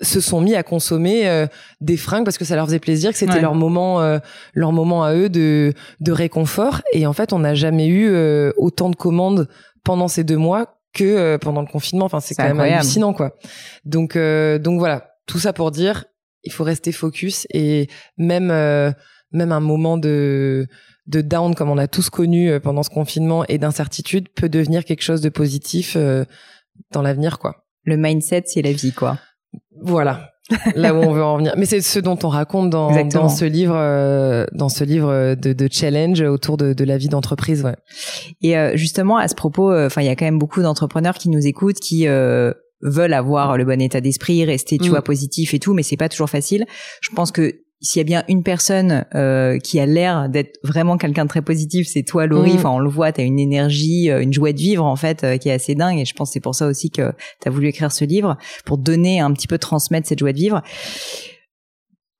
[0.00, 1.46] se sont mis à consommer euh,
[1.80, 4.18] des fringues parce que ça leur faisait plaisir, que c'était leur moment, euh,
[4.54, 6.82] leur moment à eux de, de réconfort.
[6.92, 9.48] Et en fait, on n'a jamais eu euh, autant de commandes
[9.84, 12.06] pendant ces deux mois que pendant le confinement.
[12.06, 13.34] Enfin, c'est quand même hallucinant, quoi.
[13.84, 16.06] Donc, donc voilà, tout ça pour dire,
[16.42, 18.46] il faut rester focus et même
[19.32, 20.66] même un moment de
[21.06, 25.02] de down comme on a tous connu pendant ce confinement et d'incertitude peut devenir quelque
[25.02, 25.96] chose de positif
[26.92, 27.66] dans l'avenir, quoi.
[27.84, 29.18] Le mindset, c'est la vie, quoi.
[29.82, 30.30] Voilà.
[30.74, 31.54] là où on veut en venir.
[31.56, 35.52] Mais c'est ce dont on raconte dans, dans ce livre, euh, dans ce livre de,
[35.52, 37.64] de challenge autour de, de la vie d'entreprise.
[37.64, 37.76] Ouais.
[38.42, 41.14] Et euh, justement, à ce propos, euh, enfin, il y a quand même beaucoup d'entrepreneurs
[41.14, 42.06] qui nous écoutent, qui
[42.82, 44.90] veulent avoir le bon état d'esprit, rester, tu mm.
[44.90, 46.64] vois, positif et tout, mais c'est pas toujours facile.
[47.00, 50.96] Je pense que s'il y a bien une personne euh, qui a l'air d'être vraiment
[50.96, 52.54] quelqu'un de très positif, c'est toi, Laurie.
[52.54, 52.56] Mm.
[52.56, 55.24] Enfin, on le voit, tu as une énergie, euh, une joie de vivre en fait,
[55.24, 55.98] euh, qui est assez dingue.
[55.98, 57.12] Et je pense que c'est pour ça aussi que
[57.42, 60.38] tu as voulu écrire ce livre pour donner un petit peu transmettre cette joie de
[60.38, 60.62] vivre.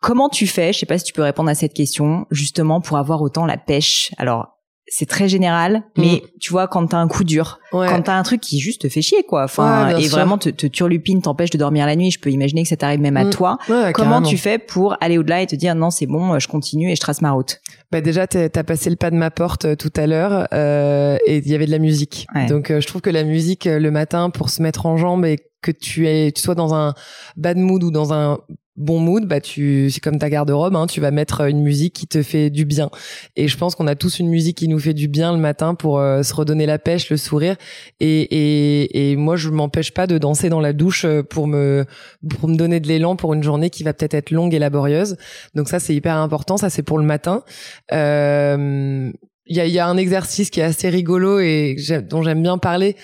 [0.02, 0.72] Comment tu fais?
[0.72, 3.56] Je sais pas si tu peux répondre à cette question, justement pour avoir autant la
[3.56, 4.12] pêche.
[4.18, 4.55] Alors,
[4.88, 6.38] c'est très général, mais mm.
[6.40, 9.03] tu vois, quand t'as un coup dur, quand t'as un truc qui juste te fait
[9.03, 12.31] chier, quoi, enfin, et vraiment te, te turlupine, t'empêche de dormir la nuit, je peux
[12.31, 13.31] imaginer que ça t'arrive même à mm.
[13.31, 13.59] toi.
[13.94, 16.96] Comment tu fais pour aller au-delà et te dire non, c'est bon, je continue et
[16.96, 17.61] je trace ma route?
[17.92, 21.38] Bah déjà, t'as passé le pas de ma porte euh, tout à l'heure euh, et
[21.38, 22.27] il y avait de la musique.
[22.49, 25.38] Donc, euh, je trouve que la musique le matin pour se mettre en jambe et
[25.62, 26.94] que tu es, tu sois dans un
[27.37, 28.38] bad mood ou dans un
[28.76, 32.06] bon mood, bah tu c'est comme ta garde-robe, hein, tu vas mettre une musique qui
[32.06, 32.90] te fait du bien.
[33.36, 35.74] Et je pense qu'on a tous une musique qui nous fait du bien le matin
[35.74, 37.56] pour euh, se redonner la pêche, le sourire.
[38.00, 41.84] Et, et, et moi, je m'empêche pas de danser dans la douche euh, pour me
[42.38, 45.16] pour me donner de l'élan pour une journée qui va peut-être être longue et laborieuse.
[45.54, 46.56] Donc ça, c'est hyper important.
[46.56, 47.42] Ça, c'est pour le matin.
[47.92, 49.10] Euh,
[49.48, 51.76] il y, a, y a un exercice qui est assez rigolo et
[52.10, 52.96] dont j'aime bien parler.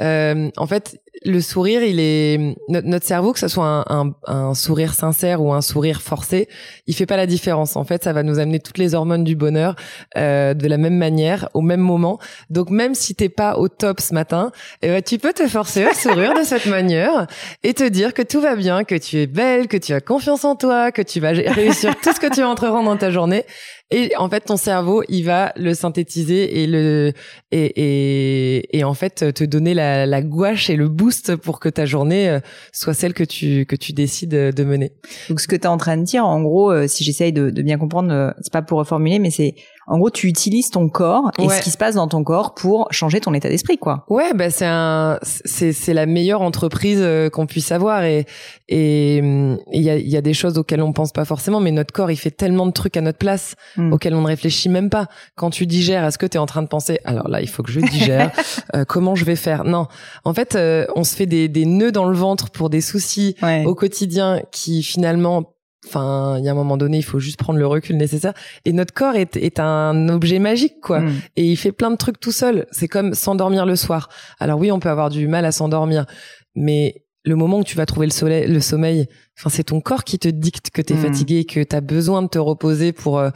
[0.00, 4.94] Euh, en fait, le sourire, il est notre, cerveau, que ce soit un, un, sourire
[4.94, 6.48] sincère ou un sourire forcé,
[6.86, 7.76] il fait pas la différence.
[7.76, 9.76] En fait, ça va nous amener toutes les hormones du bonheur
[10.16, 12.18] euh, de la même manière, au même moment.
[12.48, 15.84] Donc, même si t'es pas au top ce matin, eh ben, tu peux te forcer
[15.84, 17.26] à sourire de cette manière
[17.62, 20.44] et te dire que tout va bien, que tu es belle, que tu as confiance
[20.44, 23.44] en toi, que tu vas réussir tout ce que tu entreprendre dans ta journée.
[23.92, 27.12] Et en fait, ton cerveau, il va le synthétiser et le
[27.50, 31.86] et et, et en fait te donner la, gouache et le boost pour que ta
[31.86, 32.40] journée euh,
[32.72, 34.92] soit celle que tu que tu décides de mener.
[35.28, 37.50] Donc ce que tu es en train de dire, en gros, euh, si j'essaye de,
[37.50, 39.54] de bien comprendre, euh, c'est pas pour reformuler, mais c'est
[39.90, 42.86] en gros, tu utilises ton corps et ce qui se passe dans ton corps pour
[42.92, 44.04] changer ton état d'esprit, quoi.
[44.08, 48.24] Ouais, bah c'est un, c'est c'est la meilleure entreprise qu'on puisse avoir et
[48.68, 51.72] et il y a il y a des choses auxquelles on pense pas forcément, mais
[51.72, 53.92] notre corps il fait tellement de trucs à notre place hmm.
[53.92, 55.08] auxquels on ne réfléchit même pas.
[55.34, 57.64] Quand tu digères, est-ce que tu es en train de penser alors là il faut
[57.64, 58.30] que je digère,
[58.86, 59.64] comment je vais faire?
[59.64, 59.88] Non,
[60.24, 60.56] en fait,
[60.94, 64.84] on se fait des des nœuds dans le ventre pour des soucis au quotidien qui
[64.84, 65.54] finalement
[65.86, 68.34] Enfin, il y a un moment donné, il faut juste prendre le recul nécessaire.
[68.64, 71.00] Et notre corps est, est un objet magique, quoi.
[71.00, 71.12] Mm.
[71.36, 72.66] Et il fait plein de trucs tout seul.
[72.70, 74.10] C'est comme s'endormir le soir.
[74.38, 76.04] Alors oui, on peut avoir du mal à s'endormir,
[76.54, 79.06] mais le moment où tu vas trouver le, soleil, le sommeil,
[79.38, 81.00] enfin, c'est ton corps qui te dicte que tu es mm.
[81.00, 83.30] fatigué, que tu as besoin de te reposer pour euh,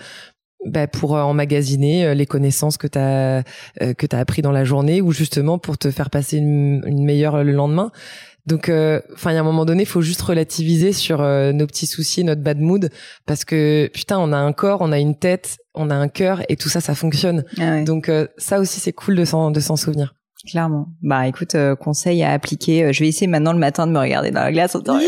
[0.66, 3.42] bah, pour euh, emmagasiner euh, les connaissances que tu as
[3.78, 7.04] que tu as appris dans la journée ou justement pour te faire passer une, une
[7.04, 7.90] meilleure le lendemain.
[8.46, 11.52] Donc, euh, enfin, il y a un moment donné, il faut juste relativiser sur euh,
[11.52, 12.90] nos petits soucis, notre bad mood,
[13.26, 16.42] parce que putain, on a un corps, on a une tête, on a un cœur,
[16.48, 17.44] et tout ça, ça fonctionne.
[17.58, 20.14] Ah Donc, euh, ça aussi, c'est cool de s'en de s'en souvenir.
[20.46, 20.88] Clairement.
[21.02, 22.84] Bah écoute, euh, conseil à appliquer.
[22.84, 24.98] Euh, je vais essayer maintenant le matin de me regarder dans la glace en disant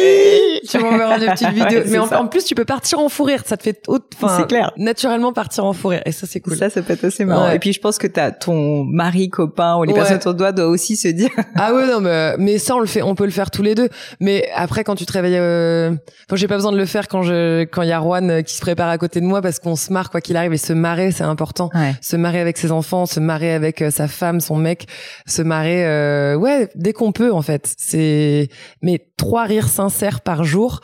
[0.68, 1.82] tu m'enverras des petites vidéos.
[1.88, 3.42] mais en, plus, tu peux partir en fou rire.
[3.44, 4.72] Ça te fait enfin, c'est clair.
[4.76, 6.02] naturellement partir en fou rire.
[6.06, 6.56] Et ça, c'est cool.
[6.56, 7.50] Ça, ça peut être assez marrant.
[7.50, 10.52] Et puis, je pense que t'as ton mari, copain ou les personnes autour de toi
[10.52, 11.30] doivent aussi se dire.
[11.56, 13.74] ah ouais, non, mais, mais ça, on le fait, on peut le faire tous les
[13.74, 13.88] deux.
[14.20, 15.90] Mais après, quand tu te réveilles, euh...
[15.90, 18.42] enfin, j'ai pas besoin de le faire quand je, quand il y a Juan euh,
[18.42, 20.58] qui se prépare à côté de moi parce qu'on se marre quoi qu'il arrive et
[20.58, 21.70] se marrer, c'est important.
[22.00, 24.86] Se marrer avec ses enfants, se marrer avec sa femme, son mec,
[25.26, 27.74] se marrer, euh, ouais, dès qu'on peut en fait.
[27.76, 28.48] C'est
[28.82, 30.80] mais trois rires sincères par jour,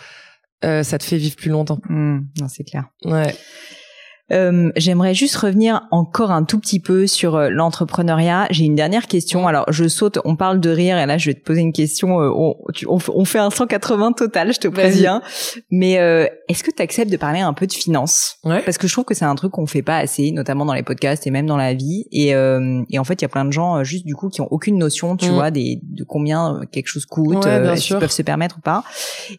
[0.64, 1.80] euh, ça te fait vivre plus longtemps.
[1.88, 2.86] Mmh, non, c'est clair.
[3.04, 3.34] Ouais.
[4.30, 8.46] Euh, j'aimerais juste revenir encore un tout petit peu sur euh, l'entrepreneuriat.
[8.50, 9.46] J'ai une dernière question.
[9.46, 10.18] Alors, je saute.
[10.24, 12.20] On parle de rire et là, je vais te poser une question.
[12.20, 12.56] Euh, on,
[12.86, 15.22] on, fait un 180 total, je te préviens.
[15.70, 15.92] Mais
[16.48, 19.14] est-ce que tu acceptes de parler un peu de finance Parce que je trouve que
[19.14, 21.74] c'est un truc qu'on fait pas assez, notamment dans les podcasts et même dans la
[21.74, 22.06] vie.
[22.12, 24.48] Et, et en fait, il y a plein de gens juste du coup qui ont
[24.50, 25.34] aucune notion, tu mm.
[25.34, 28.84] vois, des, de combien quelque chose coûte, ouais, qu'ils peuvent se permettre ou pas.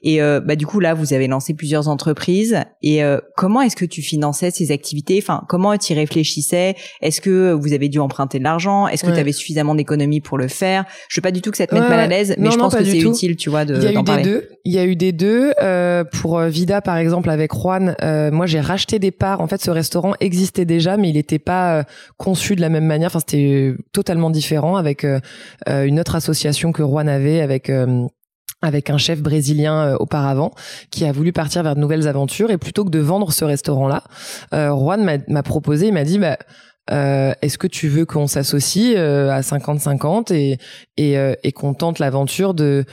[0.01, 2.59] Et bah du coup là, vous avez lancé plusieurs entreprises.
[2.81, 3.01] Et
[3.35, 6.75] comment est-ce que tu finançais ces activités Enfin, comment tu y réfléchissais?
[7.01, 8.87] Est-ce que vous avez dû emprunter de l'argent?
[8.87, 10.85] Est-ce que tu avais suffisamment d'économies pour le faire?
[11.09, 12.75] Je veux pas du tout que ça te mette mal à l'aise, mais je pense
[12.75, 14.49] que c'est utile, tu vois, de Il y a eu des deux.
[14.65, 15.53] Il y a eu des deux.
[15.61, 19.41] Euh, pour euh, Vida, par exemple, avec Juan, euh, moi j'ai racheté des parts.
[19.41, 21.85] En fait, ce restaurant existait déjà, mais il n'était pas
[22.17, 23.07] conçu de la même manière.
[23.07, 25.05] Enfin, c'était totalement différent avec
[25.67, 27.69] une autre association que Juan avait avec
[28.63, 30.51] avec un chef brésilien euh, auparavant
[30.89, 34.03] qui a voulu partir vers de nouvelles aventures et plutôt que de vendre ce restaurant-là,
[34.53, 36.37] euh, Juan m'a proposé, il m'a dit bah
[36.91, 40.57] euh, est-ce que tu veux qu'on s'associe euh, à 50-50 et
[40.97, 42.85] et, et qu'on tente l'aventure de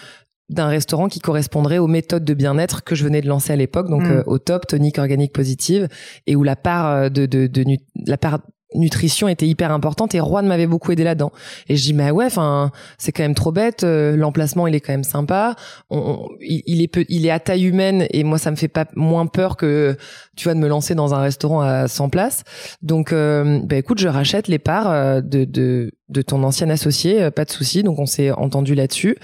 [0.49, 3.89] d'un restaurant qui correspondrait aux méthodes de bien-être que je venais de lancer à l'époque,
[3.89, 4.25] donc mm.
[4.27, 5.87] au top, tonique organique positive,
[6.27, 7.65] et où la part de, de, de
[8.05, 8.41] la part
[8.75, 11.33] nutrition était hyper importante et Juan m'avait beaucoup aidé là-dedans.
[11.69, 13.85] Et je dis bah ouais, enfin c'est quand même trop bête.
[13.85, 15.57] Euh, l'emplacement il est quand même sympa.
[15.91, 18.87] On, il, est peu, il est à taille humaine et moi ça me fait pas
[18.95, 19.97] moins peur que
[20.37, 22.45] tu vois de me lancer dans un restaurant à 100 places.
[22.83, 27.31] Donc euh, bah écoute, je rachète les parts euh, de de, de ton ancien associé,
[27.31, 27.83] pas de souci.
[27.83, 29.17] Donc on s'est entendu là-dessus.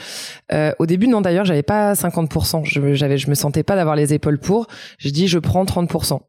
[0.79, 2.65] au début non d'ailleurs j'avais pas 50%.
[2.65, 4.67] Je j'avais je me sentais pas d'avoir les épaules pour.
[4.99, 6.21] J'ai dit je prends 30%.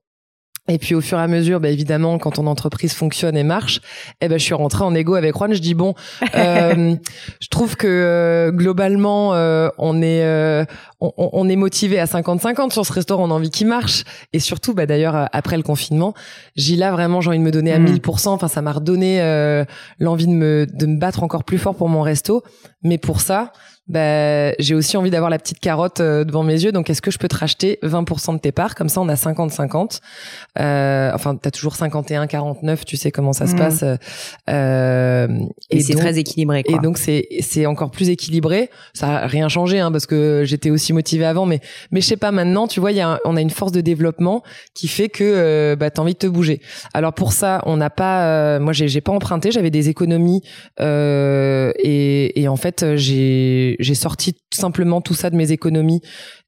[0.69, 3.79] Et puis au fur et à mesure, bah, évidemment, quand ton entreprise fonctionne et marche,
[4.21, 5.53] eh ben je suis rentrée en égo avec Juan.
[5.53, 5.95] Je dis bon,
[6.35, 6.95] euh,
[7.39, 10.65] je trouve que euh, globalement euh, on est euh,
[10.99, 14.03] on, on, est motivé à 50-50 sur ce restaurant, on a envie qu'il marche.
[14.33, 16.13] Et surtout, bah d'ailleurs après le confinement,
[16.55, 18.25] j'ai là vraiment j'ai envie de me donner à 1000%.
[18.25, 18.33] Mm.
[18.33, 19.21] Enfin, ça m'a redonné
[19.99, 22.43] l'envie de me de me battre encore plus fort pour mon resto.
[22.83, 23.51] Mais pour ça,
[23.87, 26.71] bah, j'ai aussi envie d'avoir la petite carotte euh, devant mes yeux.
[26.71, 28.75] Donc, est-ce que je peux te racheter 20% de tes parts?
[28.75, 29.99] Comme ça, on a 50-50.
[30.59, 33.57] Euh, enfin, t'as toujours 51-49, tu sais comment ça se mmh.
[33.57, 33.83] passe.
[34.49, 35.27] Euh,
[35.69, 36.63] et, c'est très équilibré.
[36.63, 36.75] Quoi.
[36.75, 38.69] Et donc, c'est c'est encore plus équilibré.
[38.93, 41.45] Ça a rien changé, hein, parce que j'étais aussi motivée avant.
[41.45, 43.81] Mais mais je sais pas, maintenant, tu vois, y a on a une force de
[43.81, 46.61] développement qui fait que euh, bah, t'as envie de te bouger.
[46.93, 48.25] Alors, pour ça, on n'a pas...
[48.25, 50.41] Euh, moi, j'ai pas emprunté, j'avais des économies.
[50.79, 56.01] Euh, et, et en fait, j'ai j'ai sorti simplement tout ça de mes économies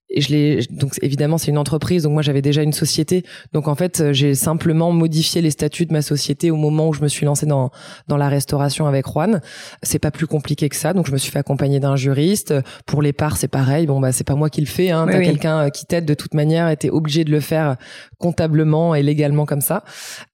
[0.09, 3.23] et je l'ai donc évidemment c'est une entreprise donc moi j'avais déjà une société.
[3.53, 6.93] Donc en fait euh, j'ai simplement modifié les statuts de ma société au moment où
[6.93, 7.69] je me suis lancée dans
[8.07, 9.41] dans la restauration avec Juan.
[9.83, 10.93] C'est pas plus compliqué que ça.
[10.93, 12.55] Donc je me suis fait accompagner d'un juriste.
[12.87, 13.85] Pour les parts c'est pareil.
[13.85, 15.05] Bon bah c'est pas moi qui le fais hein.
[15.09, 17.77] T'as quelqu'un euh, qui t'aide de toute manière et t'es obligé de le faire
[18.17, 19.83] comptablement et légalement comme ça.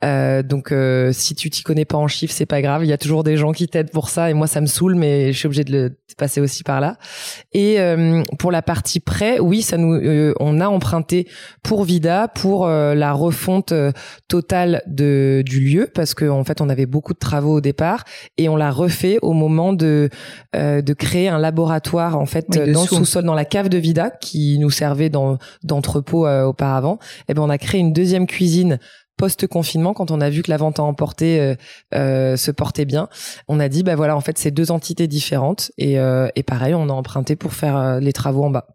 [0.03, 2.85] Euh, donc euh, si tu t'y connais pas en chiffres c'est pas grave.
[2.85, 4.95] Il y a toujours des gens qui t'aident pour ça et moi ça me saoule
[4.95, 6.97] mais je suis obligée de le passer aussi par là.
[7.51, 7.77] Et
[8.39, 11.27] pour la partie prêt oui ça nous, euh, on a emprunté
[11.63, 13.91] pour Vida pour euh, la refonte euh,
[14.27, 18.05] totale de du lieu parce qu'en en fait on avait beaucoup de travaux au départ
[18.37, 20.09] et on l'a refait au moment de
[20.53, 24.57] de créer un laboratoire en fait dans le sous-sol dans la cave de Vida qui
[24.59, 26.99] nous servait d'entrepôt auparavant.
[27.21, 28.79] Et eh ben on a créé une deuxième cuisine
[29.17, 31.55] post-confinement, quand on a vu que la vente à emporter
[31.91, 33.09] se portait bien,
[33.47, 35.95] on a dit bah voilà en fait c'est deux entités différentes et,
[36.35, 38.74] et pareil on a emprunté pour faire les travaux en bas.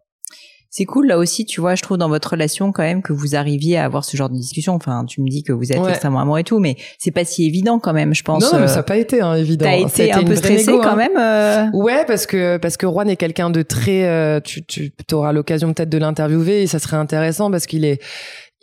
[0.73, 3.35] C'est cool là aussi, tu vois, je trouve dans votre relation quand même que vous
[3.35, 4.73] arriviez à avoir ce genre de discussion.
[4.73, 7.45] Enfin, tu me dis que vous êtes extrêmement amoureux et tout, mais c'est pas si
[7.45, 8.53] évident quand même, je pense.
[8.53, 9.65] Non, mais ça n'a pas été hein, évident.
[9.65, 10.95] T'as été un peu stressé quand hein.
[10.95, 11.17] même.
[11.17, 11.65] Euh...
[11.73, 14.05] Ouais, parce que parce que Juan est quelqu'un de très.
[14.05, 18.01] Euh, tu tu auras l'occasion peut-être de l'interviewer et ça serait intéressant parce qu'il est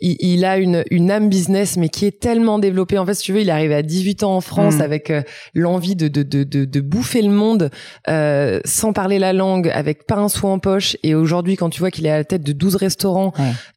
[0.01, 2.97] il, a une, une âme business, mais qui est tellement développée.
[2.97, 4.81] En fait, si tu veux, il est arrivé à 18 ans en France mm.
[4.81, 5.21] avec euh,
[5.53, 7.69] l'envie de, de, de, de, de, bouffer le monde
[8.07, 10.95] euh, sans parler la langue, avec pas un sou en poche.
[11.03, 13.33] Et aujourd'hui, quand tu vois qu'il est à la tête de 12 restaurants,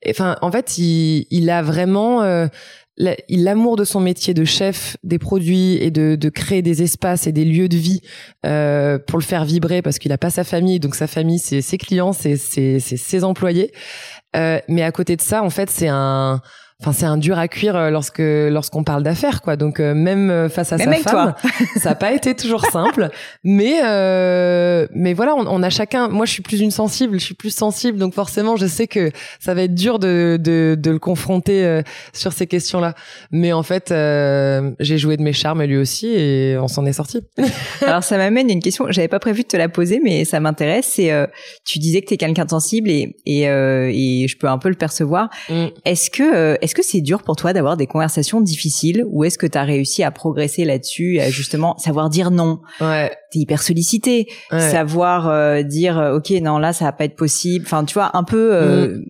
[0.09, 2.23] enfin, en fait, il, il a vraiment...
[2.23, 2.47] Euh,
[2.99, 7.33] l'amour de son métier de chef des produits et de, de créer des espaces et
[7.33, 8.03] des lieux de vie
[8.45, 11.63] euh, pour le faire vibrer parce qu'il a pas sa famille donc sa famille c'est
[11.63, 13.73] ses clients c'est ses employés
[14.35, 16.41] mais à côté de ça, en fait, c'est un
[16.83, 19.57] enfin c'est un dur à cuire euh, lorsque lorsqu'on parle d'affaires quoi.
[19.57, 21.35] Donc euh, même euh, face à sa femme
[21.77, 23.11] ça n'a pas été toujours simple.
[23.45, 27.25] Mais euh, mais voilà on, on, a chacun moi je suis plus une sensible je
[27.25, 27.99] suis plus sensible.
[27.99, 32.33] Donc forcément je sais que ça va être dur de de, de le confronter sur
[32.33, 32.95] ces questions là
[33.31, 33.95] mais en fait
[34.81, 37.21] j'ai joué de mes charmes lui aussi et on s'en est sorti.
[37.87, 40.41] Alors ça m'amène à une question j'avais pas prévu de te la poser mais ça
[40.41, 41.13] m'intéresse c'est
[41.65, 44.69] tu disais que tu es quelqu'un de sensible et et, et je peux un peu
[44.69, 45.31] le percevoir.
[45.49, 45.67] Mm.
[45.85, 49.47] est-ce que est-ce que c'est dur pour toi d'avoir des conversations difficiles ou est-ce que
[49.47, 52.61] tu as réussi à progresser là-dessus, à justement savoir dire non?
[52.81, 53.15] Ouais.
[53.31, 57.67] T'es hyper sollicité, savoir euh, dire euh, ok non là ça va pas être possible.
[57.67, 59.05] Enfin tu vois un peu euh, mm.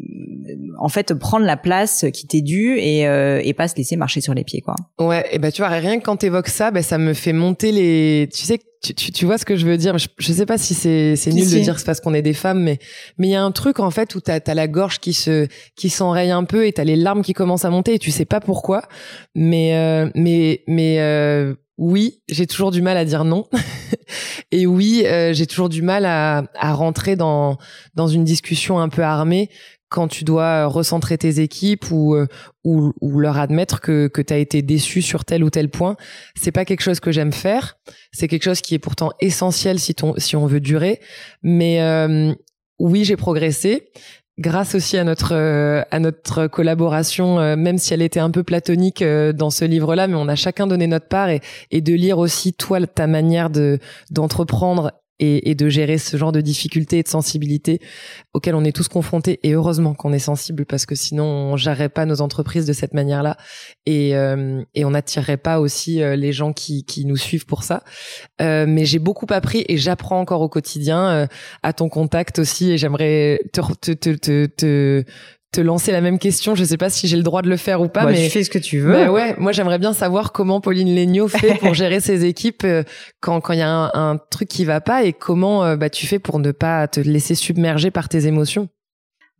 [0.79, 4.35] En fait prendre la place qui t'est due et et pas se laisser marcher sur
[4.35, 4.75] les pieds quoi.
[4.99, 7.73] Ouais et ben tu vois rien que quand t'évoques ça, ben ça me fait monter
[7.73, 9.97] les tu sais tu, tu, tu, vois ce que je veux dire?
[9.97, 12.33] Je, je sais pas si c'est c'est nul de dire c'est parce qu'on est des
[12.33, 12.81] femmes mais
[13.17, 15.47] mais il y a un truc en fait où t'as as la gorge qui se
[15.77, 18.25] qui s'enraye un peu et t'as les larmes qui commencent à monter et tu sais
[18.25, 18.83] pas pourquoi.
[19.37, 23.47] Mais euh, mais mais euh, oui j'ai toujours du mal à dire non.
[24.51, 27.59] Et oui euh, j'ai toujours du mal à à rentrer dans
[27.95, 29.49] dans une discussion un peu armée
[29.93, 32.27] quand tu dois recentrer tes équipes ou euh,
[32.65, 35.97] ou, ou leur admettre que que tu as été déçu sur tel ou tel point,
[36.35, 37.77] c'est pas quelque chose que j'aime faire,
[38.11, 41.01] c'est quelque chose qui est pourtant essentiel si ton si on veut durer,
[41.43, 42.35] mais euh,
[42.79, 43.91] oui, j'ai progressé
[44.39, 49.05] grâce aussi à notre euh, à notre collaboration même si elle était un peu platonique
[49.05, 52.55] dans ce livre-là mais on a chacun donné notre part et, et de lire aussi
[52.55, 53.79] toi ta manière de
[54.11, 57.81] d'entreprendre et, et, de gérer ce genre de difficultés et de sensibilité
[58.35, 59.41] auxquelles on est tous confrontés.
[59.43, 62.95] Et heureusement qu'on est sensible parce que sinon on gérerait pas nos entreprises de cette
[62.95, 63.37] manière-là
[63.87, 67.63] et, euh, et on n'attirerait pas aussi euh, les gens qui, qui nous suivent pour
[67.63, 67.83] ça.
[68.41, 71.27] Euh, mais j'ai beaucoup appris et j'apprends encore au quotidien euh,
[71.63, 75.05] à ton contact aussi et j'aimerais te, te, te, te, te
[75.61, 76.55] lancer la même question.
[76.55, 78.31] Je sais pas si j'ai le droit de le faire ou pas, bah, mais tu
[78.31, 78.93] fais ce que tu veux.
[78.93, 82.83] Bah ouais, moi j'aimerais bien savoir comment Pauline Legnaud fait pour gérer ses équipes euh,
[83.21, 85.91] quand quand il y a un, un, truc qui va pas et comment euh, bah
[85.91, 88.69] tu fais pour ne pas te laisser submerger par tes émotions.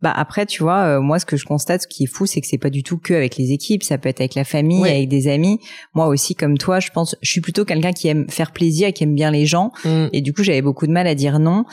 [0.03, 2.41] Bah après, tu vois, euh, moi ce que je constate, ce qui est fou, c'est
[2.41, 4.83] que c'est pas du tout que avec les équipes, ça peut être avec la famille,
[4.85, 5.59] avec des amis.
[5.95, 9.05] Moi aussi, comme toi, je pense, je suis plutôt quelqu'un qui aime faire plaisir, qui
[9.05, 10.07] aime bien les gens, mm.
[10.13, 11.65] et du coup, j'avais beaucoup de mal à dire non.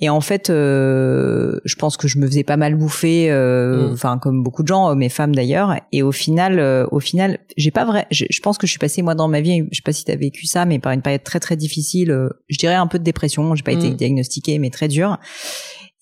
[0.00, 3.92] Et en fait, euh, je pense que je me faisais pas mal bouffer, euh, mm.
[3.94, 4.20] enfin mm.
[4.20, 5.74] comme beaucoup de gens, mes femmes d'ailleurs.
[5.90, 8.06] Et au final, euh, au final, j'ai pas vrai.
[8.10, 10.04] Je, je, pense que je suis passée moi dans ma vie, je sais pas si
[10.04, 12.10] t'as vécu ça, mais par une période très très difficile.
[12.10, 13.54] Euh, je dirais un peu de dépression.
[13.54, 13.94] J'ai pas été mm.
[13.94, 15.18] diagnostiquée, mais très dure.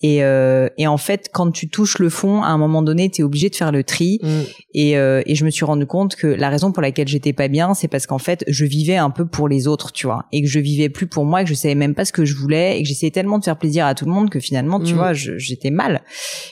[0.01, 3.21] Et, euh, et en fait, quand tu touches le fond, à un moment donné, tu
[3.21, 4.19] es obligé de faire le tri.
[4.21, 4.27] Mm.
[4.75, 7.47] Et, euh, et je me suis rendu compte que la raison pour laquelle j'étais pas
[7.47, 10.43] bien, c'est parce qu'en fait, je vivais un peu pour les autres, tu vois, et
[10.43, 12.35] que je vivais plus pour moi, et que je savais même pas ce que je
[12.35, 14.93] voulais, et que j'essayais tellement de faire plaisir à tout le monde que finalement, tu
[14.93, 14.97] mm.
[14.97, 16.03] vois, j'étais mal.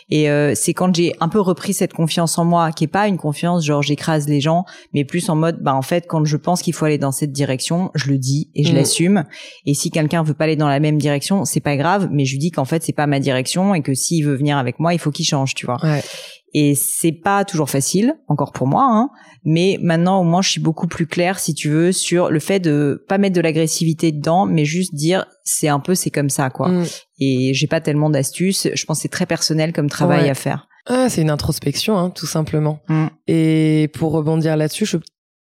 [0.10, 3.08] Et euh, c'est quand j'ai un peu repris cette confiance en moi, qui est pas
[3.08, 6.38] une confiance genre j'écrase les gens, mais plus en mode, bah en fait, quand je
[6.38, 8.75] pense qu'il faut aller dans cette direction, je le dis et je mm.
[8.75, 9.23] l'assume.
[9.67, 12.31] Et si quelqu'un veut pas aller dans la même direction, c'est pas grave, mais je
[12.31, 13.34] lui dis qu'en fait, c'est pas ma direction
[13.73, 15.77] et que s'il veut venir avec moi, il faut qu'il change, tu vois.
[15.83, 16.03] Ouais.
[16.57, 19.09] Et c'est pas toujours facile, encore pour moi, hein,
[19.43, 22.61] mais maintenant au moins je suis beaucoup plus claire, si tu veux, sur le fait
[22.61, 26.49] de pas mettre de l'agressivité dedans, mais juste dire c'est un peu c'est comme ça,
[26.49, 26.69] quoi.
[26.69, 26.85] Mm.
[27.19, 28.69] Et j'ai pas tellement d'astuces.
[28.73, 30.69] Je pense c'est très personnel comme travail à faire.
[30.85, 32.79] Ah, c'est une introspection, hein, tout simplement.
[32.87, 33.07] Mm.
[33.27, 34.97] Et pour rebondir là-dessus, je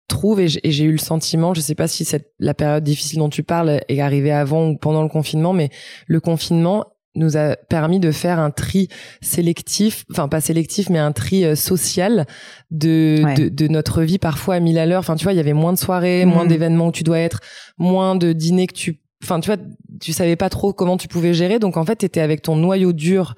[0.09, 3.28] trouve et j'ai eu le sentiment, je sais pas si cette, la période difficile dont
[3.28, 5.70] tu parles est arrivée avant ou pendant le confinement, mais
[6.07, 8.88] le confinement nous a permis de faire un tri
[9.20, 12.27] sélectif, enfin pas sélectif, mais un tri euh, social
[12.70, 15.00] de, de, de, notre vie parfois à mille à l'heure.
[15.00, 16.48] Enfin, tu vois, il y avait moins de soirées, moins mmh.
[16.48, 17.40] d'événements où tu dois être,
[17.79, 19.00] moins de dîners que tu...
[19.22, 19.62] Enfin, tu vois,
[20.00, 21.59] tu savais pas trop comment tu pouvais gérer.
[21.59, 23.35] Donc, en fait, tu étais avec ton noyau dur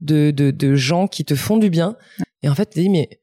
[0.00, 1.96] de, de, de gens qui te font du bien.
[2.42, 3.20] Et en fait, tu dis, mais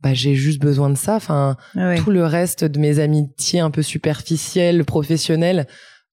[0.00, 1.16] bah, j'ai juste besoin de ça.
[1.16, 1.56] Enfin,
[1.96, 5.66] tout le reste de mes amitiés un peu superficielles, professionnelles,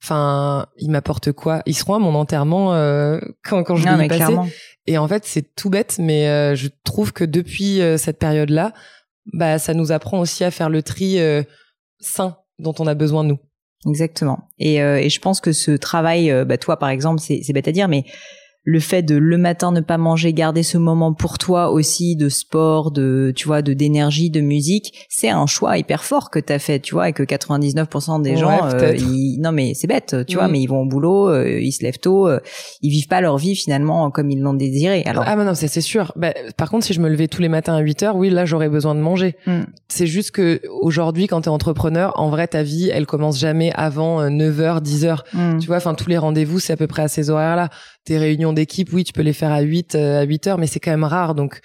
[0.04, 1.62] Enfin, ils m'apportent quoi?
[1.66, 4.36] Ils seront à mon enterrement euh, quand, quand je vais y passer.
[4.86, 8.74] Et en fait, c'est tout bête, mais euh, je trouve que depuis euh, cette période-là,
[9.32, 11.20] bah, ça nous apprend aussi à faire le tri
[12.00, 13.40] sain dont on a besoin nous.
[13.88, 14.50] Exactement.
[14.60, 17.88] Et, et je pense que ce travail, bah, toi par exemple, c'est bête à dire,
[17.88, 18.04] mais
[18.64, 22.30] le fait de le matin ne pas manger, garder ce moment pour toi aussi de
[22.30, 26.60] sport, de tu vois, de d'énergie, de musique, c'est un choix hyper fort que t'as
[26.60, 28.96] fait, tu vois, et que 99% des gens, euh,
[29.40, 30.52] non mais c'est bête, tu vois, mm.
[30.52, 32.40] mais ils vont au boulot, euh, ils se lèvent tôt, euh,
[32.82, 35.04] ils vivent pas leur vie finalement comme ils l'ont désiré.
[35.06, 36.14] Alors ah bah non, c'est sûr.
[36.16, 38.46] Bah, par contre, si je me levais tous les matins à 8 heures, oui, là
[38.46, 39.36] j'aurais besoin de manger.
[39.46, 39.64] Mm.
[39.90, 44.30] C'est juste que aujourd'hui, quand t'es entrepreneur, en vrai, ta vie, elle commence jamais avant
[44.30, 47.08] 9 h 10 h Tu vois, enfin tous les rendez-vous, c'est à peu près à
[47.10, 47.70] ces horaires-là
[48.06, 50.68] tes réunions d'équipe, oui, tu peux les faire à 8 euh, à 8 heures, mais
[50.68, 51.36] c'est quand même rare.
[51.36, 51.62] Donc,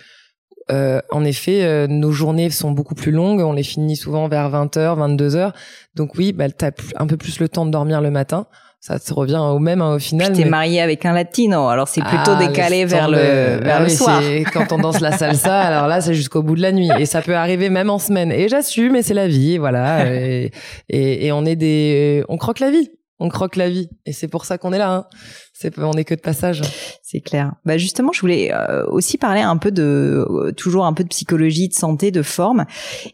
[0.71, 3.41] euh, en effet, euh, nos journées sont beaucoup plus longues.
[3.41, 5.53] On les finit souvent vers 20 h 22 heures.
[5.95, 8.47] Donc oui, bah, t'as un peu plus le temps de dormir le matin.
[8.81, 10.33] Ça te revient au même hein, au final.
[10.33, 13.83] Tu t'es marié avec un latino, alors c'est plutôt ah, décalé vers le vers ah
[13.83, 14.23] le soir.
[14.53, 17.21] Quand on danse la salsa, alors là c'est jusqu'au bout de la nuit et ça
[17.21, 18.31] peut arriver même en semaine.
[18.31, 20.07] Et j'assume, et c'est la vie, voilà.
[20.15, 20.53] et,
[20.89, 22.89] et, et, on est des, on croque la vie
[23.21, 24.93] on croque la vie et c'est pour ça qu'on est là.
[24.93, 25.07] Hein.
[25.53, 26.63] C'est on est que de passage.
[27.03, 27.55] C'est clair.
[27.65, 31.09] Bah justement, je voulais euh, aussi parler un peu de euh, toujours un peu de
[31.09, 32.65] psychologie, de santé, de forme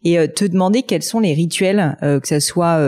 [0.04, 2.80] et euh, te demander quels sont les rituels que ça soit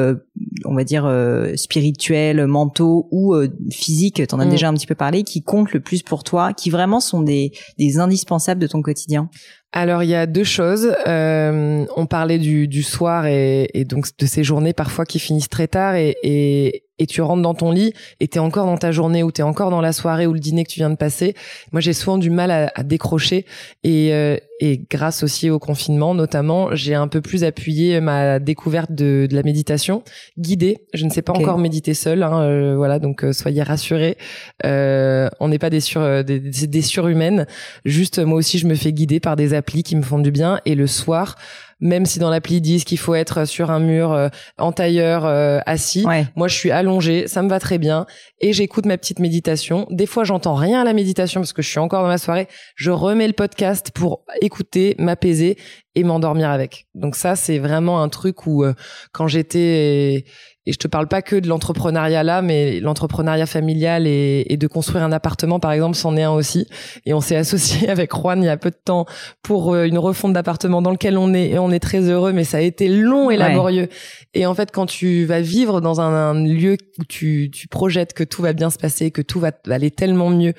[0.64, 1.11] on va dire
[1.55, 3.35] spirituels, mentaux ou
[3.70, 4.50] physiques, t'en as mm.
[4.50, 7.52] déjà un petit peu parlé qui comptent le plus pour toi, qui vraiment sont des
[7.79, 9.31] des indispensables de ton quotidien.
[9.72, 10.94] Alors il y a deux choses.
[11.07, 15.68] on parlait du, du soir et, et, donc de ces journées parfois qui finissent très
[15.68, 19.22] tard et, et et tu rentres dans ton lit et t'es encore dans ta journée
[19.22, 21.35] ou t'es encore dans la soirée ou le dîner que tu viens de passer.
[21.72, 23.46] Moi, j'ai souvent du mal à, décrocher
[23.85, 28.92] et, euh, et grâce aussi au confinement, notamment, j'ai un peu plus appuyé ma découverte
[28.92, 30.03] de, de la méditation
[30.38, 30.78] guidée.
[30.94, 34.16] Je ne sais pas encore méditer seul, hein, euh, voilà, donc euh, soyez rassurés.
[34.64, 37.47] on n'est pas des, sur, des, des surhumaines.
[37.84, 40.61] Juste, moi aussi, je me fais guider par des applis qui me font du bien
[40.64, 41.36] et le soir
[41.81, 45.24] même si dans l'appli ils disent qu'il faut être sur un mur euh, en tailleur
[45.24, 46.05] euh, assis.
[46.35, 48.07] Moi, je suis allongée, ça me va très bien
[48.41, 49.87] et j'écoute ma petite méditation.
[49.91, 52.49] Des fois, j'entends rien à la méditation parce que je suis encore dans la soirée.
[52.74, 55.57] Je remets le podcast pour écouter, m'apaiser
[55.95, 56.87] et m'endormir avec.
[56.95, 58.74] Donc ça, c'est vraiment un truc où euh,
[59.12, 60.24] quand j'étais
[60.66, 64.66] et je te parle pas que de l'entrepreneuriat là, mais l'entrepreneuriat familial et, et, de
[64.66, 66.66] construire un appartement, par exemple, c'en est un aussi.
[67.04, 69.06] Et on s'est associé avec Juan il y a peu de temps
[69.42, 72.44] pour euh, une refonte d'appartement dans lequel on est et on est très heureux, mais
[72.44, 73.88] ça a été long et laborieux.
[74.34, 78.24] Et en fait, quand tu vas vivre dans un, lieu où tu, tu projettes que
[78.24, 80.52] tout va bien se passer, que tout va aller tellement mieux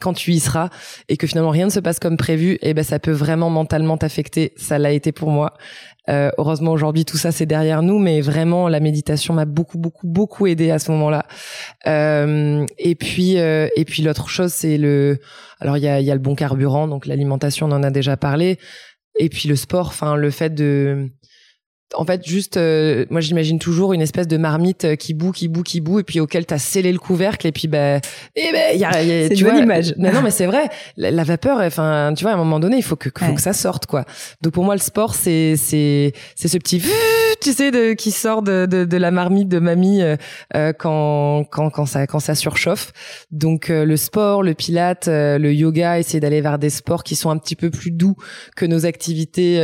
[0.00, 0.68] quand tu y seras
[1.08, 3.50] et que finalement rien ne se passe comme prévu, et eh ben ça peut vraiment
[3.50, 4.52] mentalement t'affecter.
[4.56, 5.54] Ça l'a été pour moi.
[6.10, 10.06] Euh, heureusement aujourd'hui tout ça c'est derrière nous, mais vraiment la méditation m'a beaucoup beaucoup
[10.06, 11.26] beaucoup aidé à ce moment-là.
[11.86, 15.18] Euh, et puis euh, et puis l'autre chose c'est le,
[15.60, 18.16] alors il y a, y a le bon carburant donc l'alimentation on en a déjà
[18.16, 18.58] parlé.
[19.18, 21.10] Et puis le sport, enfin le fait de
[21.94, 25.48] en fait juste euh, moi j'imagine toujours une espèce de marmite euh, qui boue qui
[25.48, 28.00] boue qui boue et puis auquel t'as scellé le couvercle et puis ben
[28.36, 29.94] et ben y a, y a tu vois image.
[29.96, 32.96] non mais c'est vrai la, vapeur enfin tu vois à un moment donné il faut
[32.96, 34.04] que faut que ça sorte quoi.
[34.42, 36.78] Donc pour moi le sport c'est c'est c'est ce petit
[37.42, 40.16] tu sais de qui sort de de, de la marmite de mamie euh,
[40.56, 42.92] euh quand quand quand ça quand ça surchauffe.
[43.30, 47.38] Donc le sport le pilate le yoga essayer d'aller vers des sports qui sont un
[47.38, 48.16] petit peu plus doux
[48.56, 49.58] que nos activités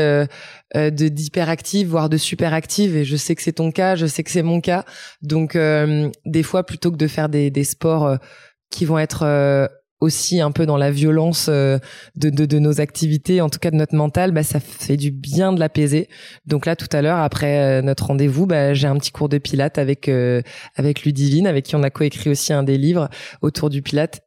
[0.77, 4.23] euh, de d'hyperactive voire de superactive et je sais que c'est ton cas je sais
[4.23, 4.85] que c'est mon cas.
[5.23, 8.17] Donc euh, des fois plutôt que de faire des, des sports euh,
[8.71, 9.25] qui vont être
[10.01, 11.81] aussi un peu dans la violence de,
[12.17, 15.53] de, de, nos activités, en tout cas de notre mental, bah, ça fait du bien
[15.53, 16.09] de l'apaiser.
[16.47, 19.79] Donc là, tout à l'heure, après notre rendez-vous, bah, j'ai un petit cours de pilates
[19.79, 20.09] avec
[20.77, 23.09] avec Ludivine, avec qui on a coécrit aussi un des livres
[23.43, 24.21] autour du pilates.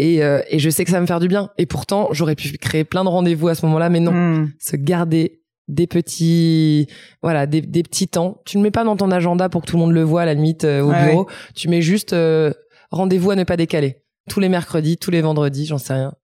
[0.00, 1.50] Et, et je sais que ça va me faire du bien.
[1.58, 4.12] Et pourtant, j'aurais pu créer plein de rendez-vous à ce moment-là, mais non.
[4.12, 4.50] Hmm.
[4.58, 6.86] Se garder des petits
[7.22, 9.76] voilà des, des petits temps tu ne mets pas dans ton agenda pour que tout
[9.76, 12.52] le monde le voit à la limite euh, au bureau tu mets juste euh,
[12.90, 16.14] rendez-vous à ne pas décaler tous les mercredis tous les vendredis j'en sais rien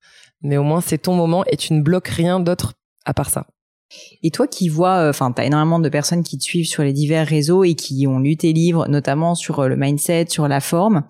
[0.42, 2.74] mais au moins c'est ton moment et tu ne bloques rien d'autre
[3.04, 3.46] à part ça
[4.22, 6.82] et toi qui vois, euh, enfin, tu as énormément de personnes qui te suivent sur
[6.82, 10.60] les divers réseaux et qui ont lu tes livres, notamment sur le mindset, sur la
[10.60, 11.02] forme.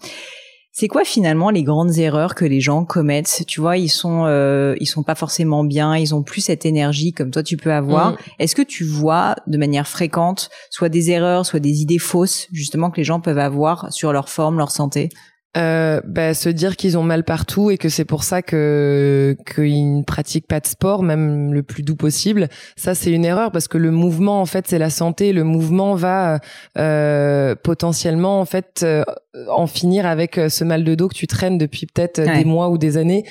[0.73, 3.43] C'est quoi finalement les grandes erreurs que les gens commettent?
[3.47, 7.13] Tu vois, ils sont euh, ils sont pas forcément bien, ils ont plus cette énergie
[7.13, 8.13] comme toi tu peux avoir.
[8.13, 8.17] Mm.
[8.39, 12.91] Est-ce que tu vois de manière fréquente soit des erreurs, soit des idées fausses justement
[12.91, 15.09] que les gens peuvent avoir sur leur forme, leur santé?
[15.57, 19.99] Euh, bah, se dire qu'ils ont mal partout et que c'est pour ça que qu'ils
[19.99, 22.49] ne pratiquent pas de sport, même le plus doux possible.
[22.77, 25.33] Ça, c'est une erreur parce que le mouvement, en fait, c'est la santé.
[25.33, 26.39] Le mouvement va
[26.79, 29.03] euh, potentiellement, en fait, euh,
[29.49, 32.69] en finir avec euh, ce mal de dos que tu traînes depuis peut-être des mois
[32.69, 33.25] ou des années.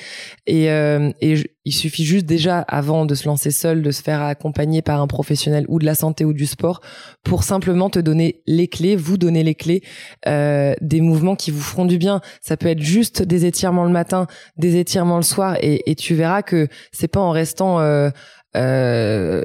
[0.46, 1.34] Et, euh, et
[1.66, 5.06] il suffit juste déjà, avant de se lancer seul, de se faire accompagner par un
[5.06, 6.80] professionnel ou de la santé ou du sport
[7.22, 9.82] pour simplement te donner les clés, vous donner les clés
[10.26, 12.22] euh, des mouvements qui vous feront du bien.
[12.40, 14.26] Ça peut être juste des étirements le matin,
[14.56, 18.08] des étirements le soir, et, et tu verras que c'est pas en restant euh,
[18.56, 19.42] euh,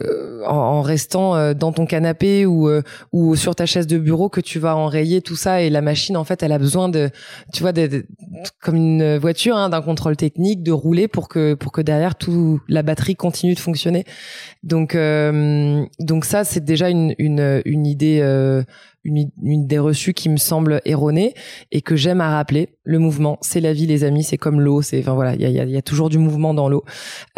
[0.48, 2.82] en, restant euh, dans ton canapé ou euh,
[3.12, 6.18] ou sur ta chaise de bureau que tu vas enrayer tout ça et la machine
[6.18, 7.12] en fait elle a besoin de
[7.54, 8.06] tu vois de,
[8.62, 12.62] comme une voiture hein, d'un contrôle technique de rouler pour que pour que derrière tout
[12.68, 14.06] la batterie continue de fonctionner.
[14.64, 18.22] Donc euh, donc ça c'est déjà une une une idée
[19.06, 21.34] une, une idée reçue qui me semble erronée
[21.72, 22.70] et que j'aime à rappeler.
[22.84, 24.82] Le mouvement, c'est la vie, les amis, c'est comme l'eau.
[24.82, 26.84] C'est, enfin voilà, il y a, y a, toujours du mouvement dans l'eau.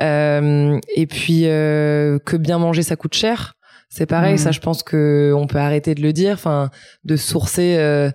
[0.01, 3.53] Euh, et puis euh, que bien manger, ça coûte cher.
[3.89, 4.39] C'est pareil, mmh.
[4.39, 6.33] ça, je pense que on peut arrêter de le dire.
[6.33, 6.69] Enfin,
[7.03, 8.09] de sourcer, euh,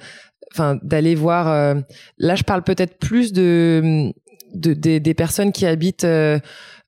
[0.52, 1.48] enfin d'aller voir.
[1.48, 1.74] Euh,
[2.18, 4.12] là, je parle peut-être plus de,
[4.54, 6.04] de des, des personnes qui habitent.
[6.04, 6.38] Euh,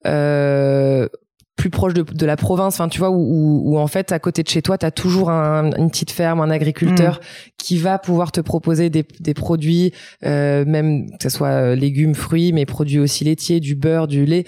[0.07, 1.09] euh,
[1.57, 4.43] plus proche de, de la province, enfin tu vois, où, où, en fait à côté
[4.43, 7.51] de chez toi, tu as toujours un, une petite ferme, un agriculteur mm.
[7.59, 9.93] qui va pouvoir te proposer des, des produits,
[10.25, 14.25] euh, même que ce soit euh, légumes, fruits, mais produits aussi laitiers, du beurre, du
[14.25, 14.45] lait.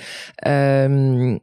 [0.47, 1.39] Euh,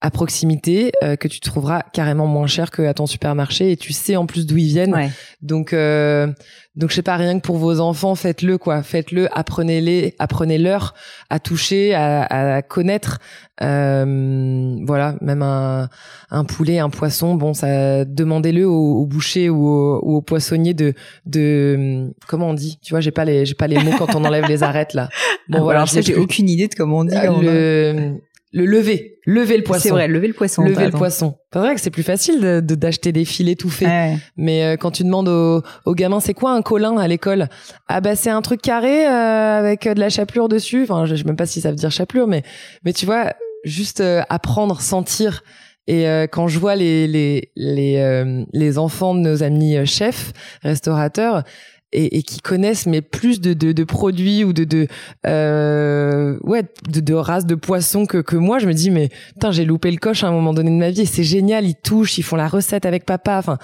[0.00, 3.92] à proximité euh, que tu trouveras carrément moins cher que à ton supermarché et tu
[3.92, 5.10] sais en plus d'où ils viennent.
[5.42, 6.28] Donc euh,
[6.76, 10.94] donc je sais pas rien que pour vos enfants, faites-le quoi, faites-le, apprenez-les, apprenez-leur
[11.28, 13.18] à toucher, à, à connaître.
[13.60, 15.88] Euh, voilà, même un,
[16.30, 20.74] un poulet, un poisson, bon ça demandez-le au, au, boucher ou au, ou au, poissonnier
[20.74, 20.94] de
[21.26, 24.24] de comment on dit, tu vois, j'ai pas les j'ai pas les mots quand on
[24.24, 25.08] enlève les arêtes là.
[25.48, 27.16] Bon voilà, j'ai aucune idée de comment on dit.
[27.16, 28.20] le
[28.52, 29.82] le lever, lever le poisson.
[29.82, 30.62] C'est vrai, lever le poisson.
[30.62, 31.36] Lever le poisson.
[31.52, 34.18] C'est vrai que c'est plus facile de d'acheter des filets tout faits.
[34.36, 37.48] Mais euh, quand tu demandes aux, aux gamins, c'est quoi un colin à l'école?
[37.88, 40.84] Ah bah c'est un truc carré euh, avec de la chapelure dessus.
[40.84, 42.42] Enfin, je, sais même pas si ça veut dire chapelure, mais
[42.84, 43.34] mais tu vois,
[43.64, 45.42] juste euh, apprendre, sentir.
[45.90, 51.44] Et quand je vois les les les les enfants de nos amis chefs restaurateurs,
[51.92, 54.86] et, et, qui connaissent mais plus de, de, de produits ou de de
[55.26, 59.50] euh, ouais de, de races de poissons que que moi je me dis mais putain
[59.52, 61.06] j'ai loupé le coche à un moment donné de ma vie.
[61.06, 63.58] C'est génial ils touchent ils font la recette avec papa enfin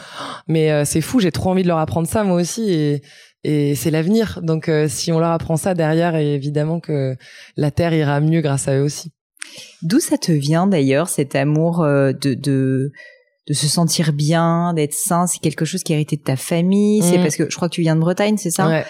[0.49, 3.03] mais euh, c'est fou j'ai trop envie de leur apprendre ça moi aussi et
[3.45, 4.41] et c'est l'avenir.
[4.43, 7.15] Donc euh, si on leur apprend ça derrière évidemment que
[7.57, 9.13] la terre ira mieux grâce à eux aussi.
[9.83, 12.91] D'où ça te vient d'ailleurs cet amour euh, de, de
[13.49, 17.03] de se sentir bien, d'être sain, c'est quelque chose qui est hérité de ta famille.
[17.03, 17.23] C'est mm.
[17.23, 18.69] parce que je crois que tu viens de Bretagne, c'est ça?
[18.69, 18.85] Ouais.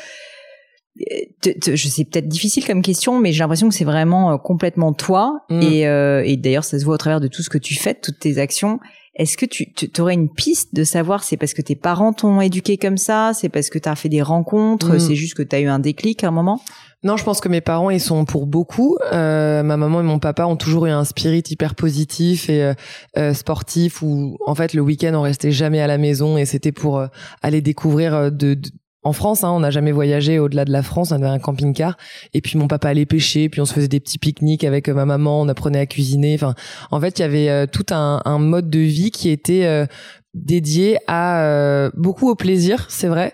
[0.96, 5.40] Je sais peut-être difficile comme question, mais j'ai l'impression que c'est vraiment euh, complètement toi.
[5.50, 5.62] Mm.
[5.62, 7.94] Et, euh, et d'ailleurs, ça se voit au travers de tout ce que tu fais,
[7.94, 8.78] toutes tes actions.
[9.16, 12.76] Est-ce que tu, aurais une piste de savoir c'est parce que tes parents t'ont éduqué
[12.76, 14.98] comme ça, c'est parce que tu as fait des rencontres, mm.
[15.00, 16.60] c'est juste que tu as eu un déclic à un moment?
[17.04, 18.96] Non, je pense que mes parents, ils sont pour beaucoup.
[19.12, 22.74] Euh, ma maman et mon papa ont toujours eu un spirit hyper positif et euh,
[23.18, 26.72] euh sportif où, en fait, le week-end, on restait jamais à la maison et c'était
[26.72, 27.04] pour
[27.42, 28.58] aller découvrir de,
[29.02, 31.98] en France, hein, on n'a jamais voyagé au-delà de la France, on avait un camping-car.
[32.32, 35.04] Et puis mon papa allait pêcher, puis on se faisait des petits pique-niques avec ma
[35.04, 36.34] maman, on apprenait à cuisiner.
[36.36, 36.54] Enfin,
[36.90, 39.86] en fait, il y avait tout un, mode de vie qui était
[40.34, 43.32] dédié à euh, beaucoup au plaisir, c'est vrai.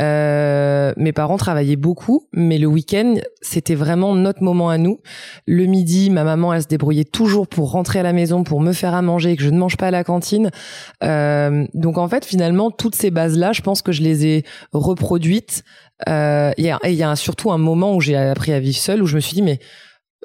[0.00, 5.00] Euh, mes parents travaillaient beaucoup, mais le week-end, c'était vraiment notre moment à nous.
[5.46, 8.72] Le midi, ma maman, elle se débrouillait toujours pour rentrer à la maison, pour me
[8.72, 10.50] faire à manger, que je ne mange pas à la cantine.
[11.04, 15.62] Euh, donc en fait, finalement, toutes ces bases-là, je pense que je les ai reproduites.
[16.08, 19.02] Euh, il y, a, y a surtout un moment où j'ai appris à vivre seule,
[19.02, 19.60] où je me suis dit, mais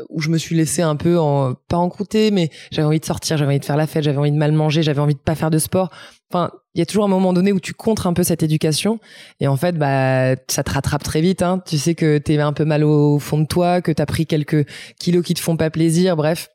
[0.10, 3.06] où je me suis laissée un peu en pas en croûter mais j'avais envie de
[3.06, 5.20] sortir j'avais envie de faire la fête j'avais envie de mal manger j'avais envie de
[5.20, 5.90] pas faire de sport.
[6.32, 9.00] Enfin il y a toujours un moment donné où tu contres un peu cette éducation.
[9.40, 11.62] Et en fait bah ça te rattrape très vite hein.
[11.66, 14.68] Tu sais que t'es un peu mal au fond de toi que t'as pris quelques
[15.00, 16.50] kilos qui te font pas plaisir bref.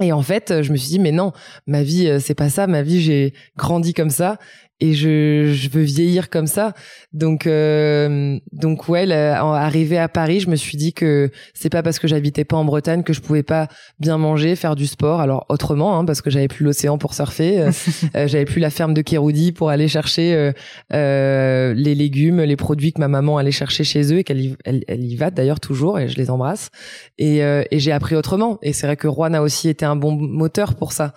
[0.00, 1.32] Et en fait, je me suis dit mais non,
[1.66, 4.38] ma vie euh, c'est pas ça, ma vie j'ai grandi comme ça
[4.82, 6.72] et je, je veux vieillir comme ça.
[7.12, 12.00] Donc euh, donc ouais, arrivé à Paris, je me suis dit que c'est pas parce
[12.00, 13.68] que j'habitais pas en Bretagne que je pouvais pas
[14.00, 15.20] bien manger, faire du sport.
[15.20, 17.70] Alors autrement, hein, parce que j'avais plus l'océan pour surfer, euh,
[18.16, 20.52] euh, j'avais plus la ferme de Kéroudi pour aller chercher
[20.92, 24.56] euh, les légumes, les produits que ma maman allait chercher chez eux et qu'elle y,
[24.64, 26.70] elle, elle y va d'ailleurs toujours et je les embrasse.
[27.18, 28.58] Et, et j'ai appris autrement.
[28.62, 31.14] Et c'est vrai que Rouen a aussi été un bon moteur pour ça.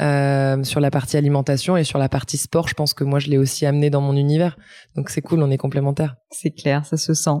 [0.00, 3.28] Euh, sur la partie alimentation et sur la partie sport, je pense que moi je
[3.28, 4.58] l'ai aussi amené dans mon univers.
[4.94, 6.16] Donc c'est cool, on est complémentaires.
[6.30, 7.40] C'est clair, ça se sent.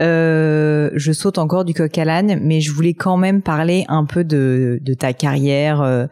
[0.00, 4.06] Euh, je saute encore du coq à l'âne, mais je voulais quand même parler un
[4.06, 6.06] peu de, de ta carrière, euh,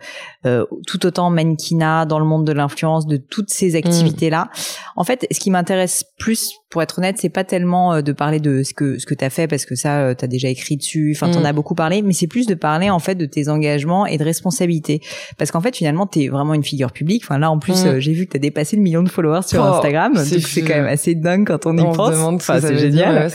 [0.47, 4.51] euh, tout autant mannequinat dans le monde de l'influence, de toutes ces activités-là.
[4.95, 8.39] En fait, ce qui m'intéresse plus, pour être honnête, c'est pas tellement euh, de parler
[8.39, 11.13] de ce que ce que t'as fait parce que ça, euh, t'as déjà écrit dessus,
[11.17, 11.47] enfin t'en mm.
[11.47, 14.23] as beaucoup parlé, mais c'est plus de parler en fait de tes engagements et de
[14.23, 15.01] responsabilités,
[15.39, 17.25] parce qu'en fait finalement t'es vraiment une figure publique.
[17.25, 17.99] Enfin là en plus, mm.
[17.99, 20.77] j'ai vu que t'as dépassé le million de followers sur oh, Instagram, donc c'est quand
[20.77, 22.15] même assez dingue quand on y pense.
[22.17, 23.29] Enfin, c'est génial.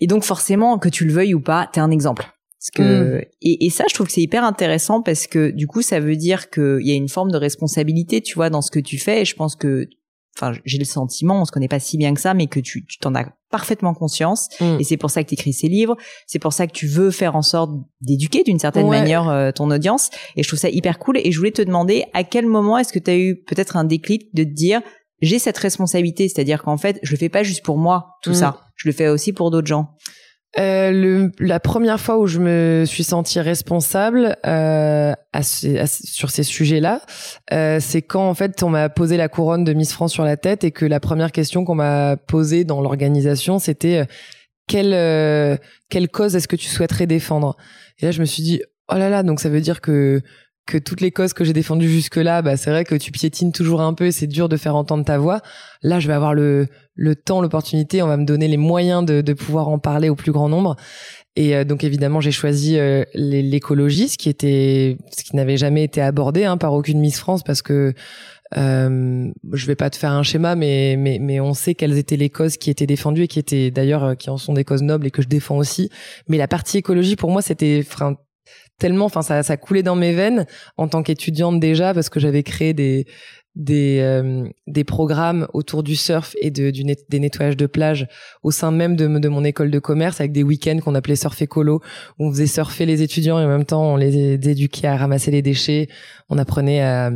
[0.00, 2.30] Et donc forcément, que tu le veuilles ou pas, t'es un exemple.
[2.60, 3.24] Parce que mm.
[3.40, 6.16] et, et, ça, je trouve que c'est hyper intéressant parce que du coup, ça veut
[6.16, 9.22] dire qu'il y a une forme de responsabilité, tu vois, dans ce que tu fais.
[9.22, 9.88] Et je pense que,
[10.36, 12.84] enfin, j'ai le sentiment, on se connaît pas si bien que ça, mais que tu
[13.00, 14.50] t'en as parfaitement conscience.
[14.60, 14.76] Mm.
[14.78, 15.96] Et c'est pour ça que tu écris ces livres.
[16.26, 17.70] C'est pour ça que tu veux faire en sorte
[18.02, 20.10] d'éduquer d'une certaine manière euh, ton audience.
[20.36, 21.16] Et je trouve ça hyper cool.
[21.16, 23.84] Et je voulais te demander à quel moment est-ce que tu as eu peut-être un
[23.84, 24.82] déclic de te dire
[25.22, 28.34] j'ai cette responsabilité, c'est-à-dire qu'en fait, je le fais pas juste pour moi, tout mm.
[28.34, 28.60] ça.
[28.76, 29.96] Je le fais aussi pour d'autres gens.
[30.58, 36.42] Euh, le, la première fois où je me suis sentie responsable euh, à, sur ces
[36.42, 37.02] sujets-là,
[37.52, 40.36] euh, c'est quand en fait on m'a posé la couronne de Miss France sur la
[40.36, 44.04] tête et que la première question qu'on m'a posée dans l'organisation, c'était euh,
[44.66, 45.56] quelle euh,
[45.88, 47.56] quelle cause est-ce que tu souhaiterais défendre?
[48.00, 48.60] Et là, je me suis dit
[48.92, 50.20] oh là là, donc ça veut dire que
[50.66, 53.80] que toutes les causes que j'ai défendues jusque-là, bah, c'est vrai que tu piétines toujours
[53.80, 55.40] un peu et c'est dur de faire entendre ta voix.
[55.82, 56.68] Là, je vais avoir le,
[57.00, 60.14] le temps, l'opportunité, on va me donner les moyens de, de pouvoir en parler au
[60.14, 60.76] plus grand nombre.
[61.34, 62.76] Et donc évidemment, j'ai choisi
[63.14, 67.42] l'écologie, ce qui était, ce qui n'avait jamais été abordé hein, par aucune Miss France,
[67.42, 67.94] parce que
[68.58, 72.16] euh, je vais pas te faire un schéma, mais, mais, mais on sait quelles étaient
[72.16, 75.06] les causes qui étaient défendues et qui étaient d'ailleurs qui en sont des causes nobles
[75.06, 75.88] et que je défends aussi.
[76.28, 77.84] Mais la partie écologie, pour moi, c'était
[78.78, 80.46] tellement, enfin, ça, ça coulait dans mes veines
[80.76, 83.06] en tant qu'étudiante déjà parce que j'avais créé des
[83.60, 88.08] des euh, des programmes autour du surf et des nettoyages de plage
[88.42, 91.40] au sein même de, de mon école de commerce avec des week-ends qu'on appelait surf
[91.42, 91.82] écolo
[92.18, 95.30] où on faisait surfer les étudiants et en même temps on les éduquait à ramasser
[95.30, 95.88] les déchets.
[96.30, 97.10] On apprenait à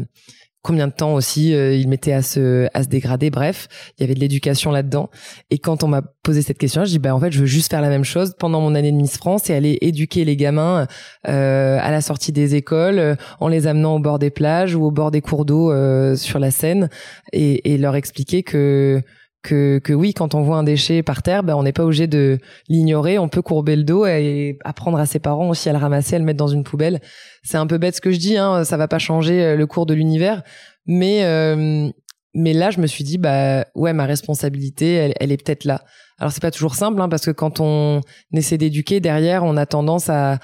[0.65, 3.31] combien de temps aussi euh, il mettait à se à se dégrader.
[3.31, 5.11] Bref il y avait de l'éducation là-dedans.
[5.51, 7.71] Et quand on m'a posé cette question je dis bah en fait je veux juste
[7.71, 10.89] faire la même chose pendant mon année de Miss France et aller éduquer les gamins
[11.29, 14.85] euh, à la sortie des écoles euh, en les amenant au bord des plages ou
[14.85, 16.89] au bord des cours d'eau euh, sur la Seine
[17.33, 19.03] et, et leur expliquer que
[19.45, 22.09] que, que oui, quand on voit un déchet par terre, ben on n'est pas obligé
[22.09, 22.39] de
[22.69, 26.17] l'ignorer, on peut courber le dos et apprendre à ses parents aussi à le ramasser,
[26.17, 27.01] à le mettre dans une poubelle
[27.45, 29.67] c'est un peu bête ce que je dis, hein, ça va pas changer euh, le
[29.67, 30.43] cours de l'univers,
[30.87, 31.91] mais euh,
[32.35, 35.85] mais là je me suis dit bah ouais ma responsabilité elle, est peut-être là.
[36.19, 38.01] Alors c'est pas toujours simple hein, parce que quand on
[38.33, 40.39] essaie d'éduquer derrière, on a tendance à,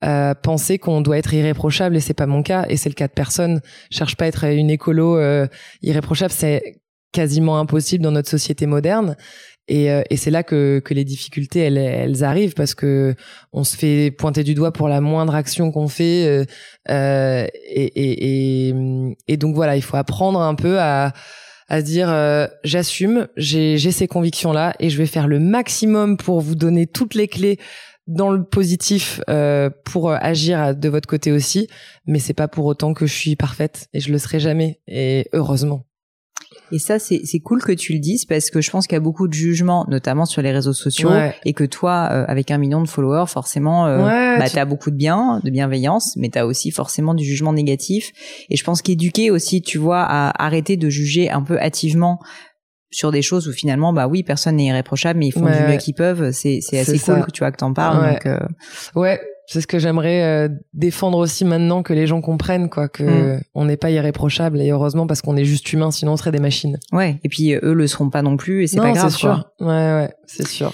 [0.00, 3.08] à penser qu'on doit être irréprochable et c'est pas mon cas et c'est le cas
[3.08, 3.60] de personne.
[3.90, 5.46] Je cherche pas à être une écolo euh,
[5.82, 6.80] irréprochable, c'est
[7.12, 9.16] quasiment impossible dans notre société moderne.
[9.68, 13.14] Et, euh, et c'est là que, que les difficultés elles, elles arrivent parce que
[13.52, 16.44] on se fait pointer du doigt pour la moindre action qu'on fait euh,
[16.88, 18.74] euh et, et, et,
[19.28, 21.12] et, donc voilà il faut apprendre un peu à
[21.68, 26.40] à dire euh, j'assume j'ai ces convictions là et je vais faire le maximum pour
[26.40, 27.58] vous donner toutes les clés
[28.06, 31.68] dans le positif euh, pour agir de votre côté aussi.
[32.06, 34.80] Mais c'est pas pour autant que je suis parfaite et je le serai jamais.
[34.88, 35.87] Et heureusement
[36.72, 39.00] et ça, c'est cool que tu le dises parce que je pense qu'il y a
[39.00, 41.10] beaucoup de jugements, notamment sur les réseaux sociaux,
[41.44, 44.90] et que toi, euh, avec un million de followers, forcément, euh, bah, tu as beaucoup
[44.90, 48.12] de bien, de bienveillance, mais tu as aussi forcément du jugement négatif.
[48.50, 52.20] Et je pense qu'éduquer aussi, tu vois, à arrêter de juger un peu hâtivement
[52.90, 55.76] sur des choses où finalement bah oui personne n'est irréprochable mais ils font du mieux
[55.76, 58.38] qu'ils peuvent c'est c'est assez cool que tu vois que t'en parles donc euh...
[58.94, 63.36] ouais c'est ce que j'aimerais euh, défendre aussi maintenant que les gens comprennent quoi que
[63.36, 63.40] mm.
[63.54, 66.38] on n'est pas irréprochable et heureusement parce qu'on est juste humain sinon on serait des
[66.38, 66.78] machines.
[66.92, 69.50] Ouais, et puis eux le seront pas non plus et c'est pas grave c'est sûr.
[69.60, 70.72] Ouais ouais, c'est sûr.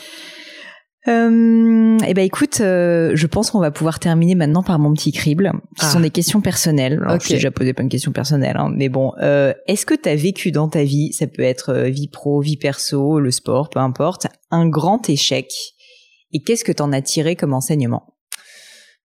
[1.06, 5.12] Euh, eh ben écoute, euh, je pense qu'on va pouvoir terminer maintenant par mon petit
[5.12, 5.52] crible.
[5.78, 6.02] Ce sont ah.
[6.02, 7.00] des questions personnelles.
[7.04, 9.94] Alors, Je t'ai déjà posé pas une question personnelle, hein, mais bon, euh, est-ce que
[9.94, 13.30] tu as vécu dans ta vie, ça peut être euh, vie pro, vie perso, le
[13.30, 15.52] sport, peu importe, un grand échec?
[16.32, 18.13] Et qu'est-ce que t'en as tiré comme enseignement?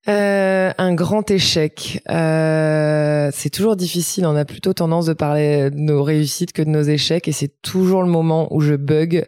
[0.07, 2.01] Euh, un grand échec.
[2.09, 4.25] Euh, c'est toujours difficile.
[4.25, 7.61] On a plutôt tendance de parler de nos réussites que de nos échecs, et c'est
[7.61, 9.27] toujours le moment où je bug.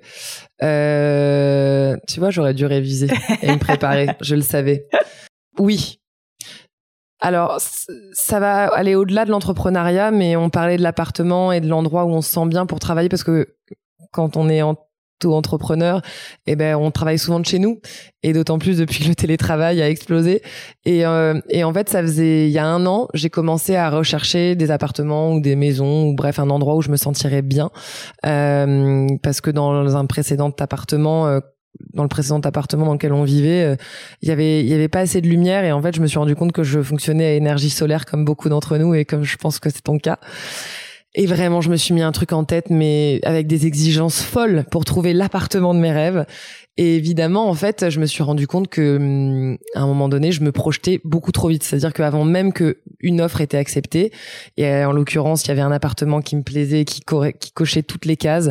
[0.64, 3.08] Euh, tu vois, j'aurais dû réviser
[3.42, 4.08] et me préparer.
[4.22, 4.88] je le savais.
[5.60, 6.00] Oui.
[7.20, 7.60] Alors,
[8.12, 12.10] ça va aller au-delà de l'entrepreneuriat, mais on parlait de l'appartement et de l'endroit où
[12.10, 13.56] on se sent bien pour travailler, parce que
[14.12, 14.76] quand on est en
[15.26, 16.02] entrepreneur,
[16.48, 17.80] eh ben on travaille souvent de chez nous
[18.24, 20.42] et d'autant plus depuis que le télétravail a explosé.
[20.86, 23.90] Et, euh, et en fait, ça faisait il y a un an, j'ai commencé à
[23.90, 27.70] rechercher des appartements ou des maisons ou bref un endroit où je me sentirais bien
[28.26, 31.40] euh, parce que dans un précédent appartement euh,
[31.94, 33.76] dans le précédent appartement dans lequel on vivait,
[34.22, 36.08] il y avait il y avait pas assez de lumière et en fait je me
[36.08, 39.24] suis rendu compte que je fonctionnais à énergie solaire comme beaucoup d'entre nous et comme
[39.24, 40.20] je pense que c'est ton cas.
[41.16, 44.66] Et vraiment, je me suis mis un truc en tête, mais avec des exigences folles
[44.72, 46.26] pour trouver l'appartement de mes rêves.
[46.78, 50.32] Et évidemment, en fait, je me suis rendu compte que, hum, à un moment donné,
[50.32, 51.64] je me projetais beaucoup trop vite.
[51.64, 54.12] C'est-à-dire qu'avant même que une offre était acceptée,
[54.58, 57.02] et en l'occurrence, il y avait un appartement qui me plaisait, qui,
[57.40, 58.50] qui cochait toutes les cases.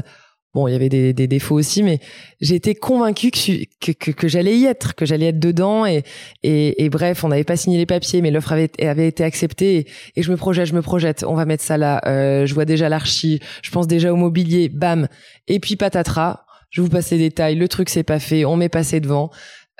[0.55, 1.99] Bon, il y avait des, des défauts aussi, mais
[2.43, 5.87] j'étais convaincue que, que, que, j'allais y être, que j'allais être dedans.
[5.87, 6.03] Et,
[6.43, 9.87] et, et bref, on n'avait pas signé les papiers, mais l'offre avait, avait été acceptée.
[10.15, 11.25] Et, je me projette, je me projette.
[11.27, 12.03] On va mettre ça là.
[12.07, 13.41] Euh, je vois déjà l'archi.
[13.63, 14.69] Je pense déjà au mobilier.
[14.69, 15.09] Bam.
[15.49, 16.45] Et puis patatras.
[16.69, 17.55] Je vous passe les détails.
[17.55, 18.45] Le truc s'est pas fait.
[18.45, 19.31] On m'est passé devant.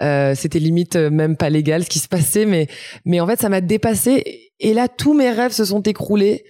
[0.01, 2.67] Euh, c'était limite euh, même pas légal ce qui se passait, mais
[3.05, 4.51] mais en fait ça m'a dépassé.
[4.59, 6.45] Et là, tous mes rêves se sont écroulés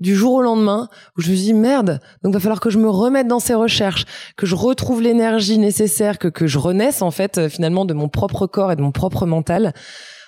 [0.00, 2.88] du jour au lendemain où je me dis merde donc va falloir que je me
[2.88, 4.04] remette dans ces recherches
[4.36, 8.08] que je retrouve l'énergie nécessaire que que je renaisse en fait euh, finalement de mon
[8.08, 9.72] propre corps et de mon propre mental.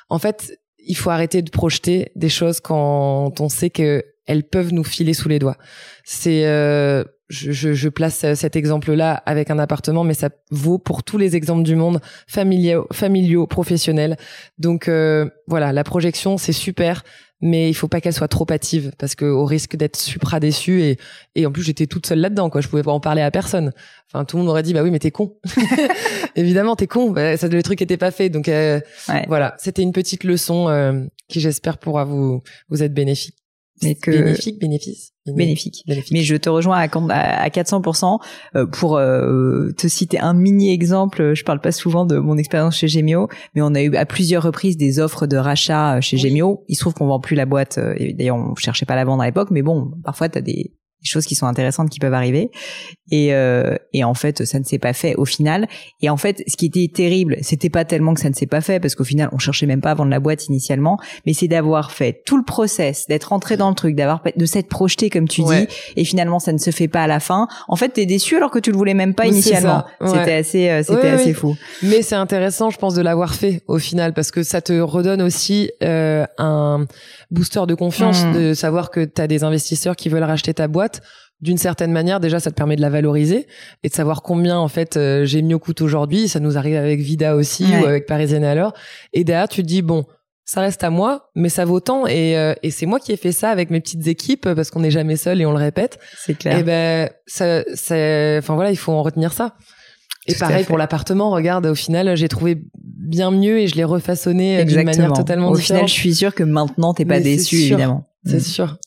[0.09, 4.73] En fait il faut arrêter de projeter des choses quand on sait que elles peuvent
[4.73, 5.57] nous filer sous les doigts.
[6.05, 11.17] C'est euh, je, je, place cet exemple-là avec un appartement, mais ça vaut pour tous
[11.17, 14.17] les exemples du monde, familiaux, familiaux professionnels.
[14.59, 17.05] Donc euh, voilà, la projection, c'est super,
[17.43, 20.83] mais il faut pas qu'elle soit trop hâtive parce que au risque d'être supra déçu
[20.83, 20.97] et
[21.35, 23.73] et en plus j'étais toute seule là-dedans quoi, je pouvais pas en parler à personne.
[24.09, 25.37] Enfin tout le monde aurait dit bah oui mais t'es con.
[26.37, 28.31] Évidemment t'es con, bah, ça le truc était pas fait.
[28.31, 28.81] Donc euh,
[29.27, 33.42] voilà, c'était une petite leçon euh, qui j'espère pourra vous vous être bénéfique
[33.83, 35.85] mais que bénéfique bénéfice bénéfique.
[36.11, 38.19] Mais je te rejoins à, à 400%
[38.57, 41.35] euh, pour euh, te citer un mini exemple.
[41.35, 44.43] Je parle pas souvent de mon expérience chez Gemio, mais on a eu à plusieurs
[44.43, 46.65] reprises des offres de rachat chez Gemio.
[46.69, 47.79] Il se trouve qu'on vend plus la boîte.
[47.79, 50.43] Euh, d'ailleurs, on cherchait pas à la vendre à l'époque, mais bon, parfois tu as
[50.43, 50.73] des
[51.03, 52.51] des choses qui sont intéressantes qui peuvent arriver.
[53.11, 55.69] Et, euh, et en fait, ça ne s'est pas fait au final.
[56.01, 58.61] Et en fait, ce qui était terrible, c'était pas tellement que ça ne s'est pas
[58.61, 61.49] fait, parce qu'au final, on cherchait même pas à vendre la boîte initialement, mais c'est
[61.49, 65.29] d'avoir fait tout le process, d'être rentré dans le truc, d'avoir de s'être projeté comme
[65.29, 67.49] tu dis, et finalement, ça ne se fait pas à la fin.
[67.69, 69.85] En fait, t'es déçu alors que tu le voulais même pas initialement.
[70.05, 71.57] C'était assez, euh, c'était assez fou.
[71.83, 75.23] Mais c'est intéressant, je pense, de l'avoir fait au final, parce que ça te redonne
[75.23, 76.87] aussi euh, un
[77.31, 78.33] booster de confiance, mmh.
[78.33, 80.92] de savoir que tu as des investisseurs qui veulent racheter ta boîte
[81.41, 83.49] d'une certaine manière, déjà, ça te permet de la valoriser
[83.83, 86.29] et de savoir combien, en fait, euh, j'ai mis au aujourd'hui.
[86.29, 88.75] Ça nous arrive avec Vida aussi ou avec Parisienne alors.
[89.13, 90.05] Et derrière, tu te dis, bon,
[90.45, 92.07] ça reste à moi, mais ça vaut tant.
[92.07, 94.81] Et, euh, et c'est moi qui ai fait ça avec mes petites équipes parce qu'on
[94.81, 95.99] n'est jamais seul et on le répète.
[96.17, 96.59] C'est clair.
[96.59, 99.57] Et ben, ça, c'est, enfin voilà, il faut en retenir ça.
[100.29, 104.61] Et pareil pour l'appartement, regarde, au final, j'ai trouvé bien mieux et je l'ai refaçonné
[104.61, 105.57] euh, d'une manière totalement différente.
[105.57, 108.09] Au final, je suis sûre que maintenant, t'es pas déçu, évidemment.
[108.25, 108.41] C'est mm.
[108.41, 108.79] sûr.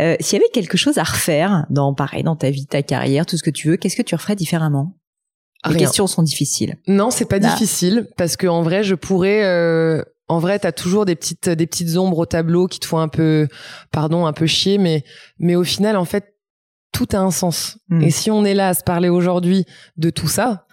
[0.00, 3.26] Euh, S'il y avait quelque chose à refaire dans pareil dans ta vie, ta carrière,
[3.26, 4.96] tout ce que tu veux, qu'est-ce que tu referais différemment?
[5.68, 6.78] Les questions sont difficiles.
[6.86, 9.44] Non, c'est pas difficile parce que en vrai, je pourrais.
[9.44, 12.98] Euh, en vrai, t'as toujours des petites des petites ombres au tableau qui te font
[12.98, 13.46] un peu,
[13.90, 15.04] pardon, un peu chier, mais
[15.38, 16.34] mais au final, en fait,
[16.92, 17.78] tout a un sens.
[17.88, 18.00] Hmm.
[18.00, 19.66] Et si on est là à se parler aujourd'hui
[19.98, 20.66] de tout ça,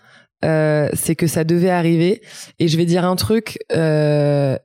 [0.46, 2.22] euh, c'est que ça devait arriver.
[2.60, 3.60] Et je vais dire un truc.
[3.74, 4.58] Euh,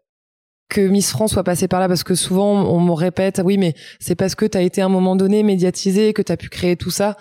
[0.72, 3.74] que Miss France soit passée par là parce que souvent on me répète oui mais
[4.00, 6.48] c'est parce que tu as été à un moment donné médiatisé que tu as pu
[6.48, 7.16] créer tout ça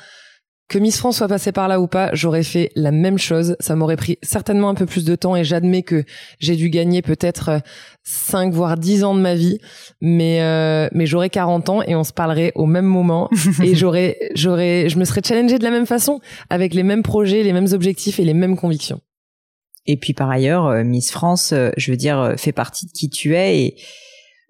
[0.71, 3.57] que Miss France soit passée par là ou pas, j'aurais fait la même chose.
[3.59, 6.05] Ça m'aurait pris certainement un peu plus de temps et j'admets que
[6.39, 7.61] j'ai dû gagner peut-être
[8.03, 9.57] 5 voire 10 ans de ma vie,
[9.99, 13.29] mais euh, mais j'aurais 40 ans et on se parlerait au même moment
[13.61, 17.43] et j'aurais j'aurais je me serais challengée de la même façon avec les mêmes projets,
[17.43, 19.01] les mêmes objectifs et les mêmes convictions.
[19.87, 22.91] Et puis par ailleurs, euh, Miss France, euh, je veux dire, euh, fait partie de
[22.91, 23.75] qui tu es et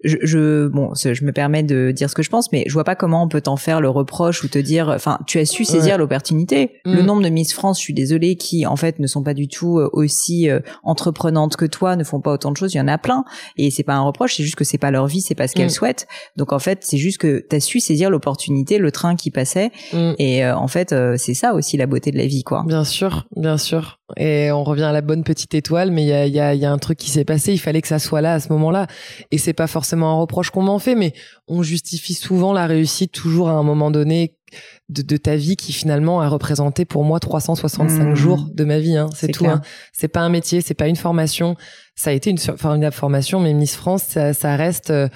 [0.03, 2.83] je, je, bon, je me permets de dire ce que je pense, mais je vois
[2.83, 5.63] pas comment on peut t'en faire le reproche ou te dire, enfin, tu as su
[5.63, 6.71] saisir l'opportunité.
[6.85, 7.05] Le mm.
[7.05, 9.79] nombre de Miss France, je suis désolée, qui en fait ne sont pas du tout
[9.93, 10.49] aussi
[10.81, 12.73] entreprenantes que toi, ne font pas autant de choses.
[12.73, 13.25] Il y en a plein,
[13.57, 15.53] et c'est pas un reproche, c'est juste que c'est pas leur vie, c'est pas ce
[15.53, 15.69] qu'elles mm.
[15.69, 16.07] souhaitent.
[16.35, 19.69] Donc en fait, c'est juste que tu as su saisir l'opportunité, le train qui passait,
[19.93, 20.13] mm.
[20.17, 22.63] et euh, en fait, c'est ça aussi la beauté de la vie, quoi.
[22.65, 24.00] Bien sûr, bien sûr.
[24.17, 26.65] Et on revient à la bonne petite étoile, mais il y a, y, a, y
[26.65, 27.53] a un truc qui s'est passé.
[27.53, 28.87] Il fallait que ça soit là à ce moment-là,
[29.31, 31.13] et c'est pas forcément un reproche qu'on m'en fait, mais
[31.47, 34.35] on justifie souvent la réussite toujours à un moment donné
[34.89, 38.15] de, ta vie qui finalement a représenté pour moi 365 mmh.
[38.15, 38.97] jours de ma vie.
[38.97, 39.09] Hein.
[39.15, 39.45] C'est tout.
[39.45, 39.61] Hein.
[39.93, 41.55] C'est pas un métier, c'est pas une formation.
[41.95, 45.07] Ça a été une formidable formation, mais Miss France, ça, reste euh,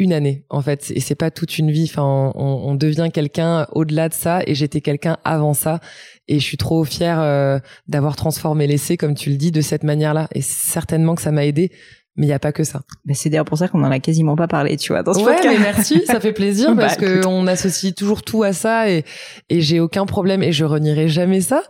[0.00, 0.90] une année en fait.
[0.94, 1.88] Et c'est pas toute une vie.
[1.88, 4.40] Enfin on, devient quelqu'un au-delà de ça.
[4.46, 5.80] Et j'étais quelqu'un avant ça.
[6.26, 9.84] Et je suis trop fière euh, d'avoir transformé l'essai comme tu le dis de cette
[9.84, 10.28] manière-là.
[10.34, 11.70] Et certainement que ça m'a aidé
[12.16, 12.80] mais il n'y a pas que ça.
[13.06, 15.20] mais c'est d'ailleurs pour ça qu'on en a quasiment pas parlé, tu vois, dans ce
[15.20, 18.90] ouais, mais merci, ça fait plaisir bah, parce que on associe toujours tout à ça
[18.90, 19.04] et,
[19.48, 20.42] et j'ai aucun problème.
[20.42, 21.62] Et je renierai jamais ça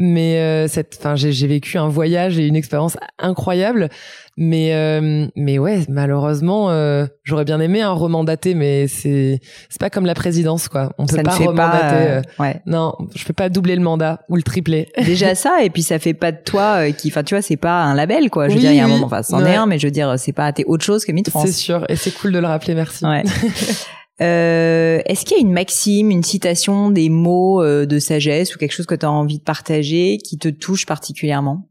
[0.00, 3.88] mais euh, cette enfin j'ai vécu un voyage et une expérience incroyable.
[4.36, 9.90] Mais euh, mais ouais malheureusement euh, j'aurais bien aimé un remandater mais c'est c'est pas
[9.90, 10.92] comme la présidence quoi.
[10.98, 12.62] On peut pas remandater ouais.
[12.64, 14.88] non je peux pas doubler le mandat ou le tripler.
[15.04, 17.82] Déjà ça et puis ça fait pas de toi qui enfin tu vois c'est pas
[17.82, 18.48] un label quoi.
[18.48, 19.92] Je veux dire il y a un moment enfin c'en est un mais je veux
[19.92, 21.46] dire c'est pas t'es autre chose que Mid France.
[21.46, 23.04] C'est sûr et c'est cool de le rappeler merci.
[23.04, 23.24] Ouais.
[24.20, 28.58] Euh, Est-ce qu'il y a une maxime, une citation, des mots euh, de sagesse ou
[28.58, 31.68] quelque chose que tu as envie de partager qui te touche particulièrement?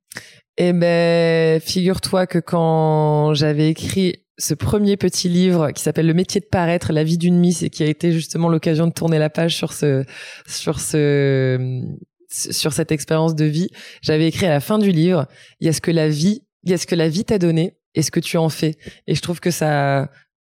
[0.57, 6.41] Eh ben, figure-toi que quand j'avais écrit ce premier petit livre qui s'appelle Le métier
[6.41, 9.29] de paraître, la vie d'une miss et qui a été justement l'occasion de tourner la
[9.29, 10.03] page sur ce
[10.47, 11.81] sur ce
[12.29, 13.69] sur cette expérience de vie,
[14.01, 15.27] j'avais écrit à la fin du livre,
[15.59, 17.37] il y a ce que la vie, il y a ce que la vie t'a
[17.37, 18.75] donné et ce que tu en fais.
[19.07, 20.09] Et je trouve que ça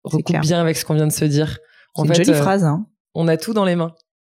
[0.04, 1.58] recoupe bien avec ce qu'on vient de se dire.
[1.96, 2.64] Fait, une jolie euh, phrase.
[2.64, 2.86] Hein.
[3.14, 3.94] On a tout dans les mains.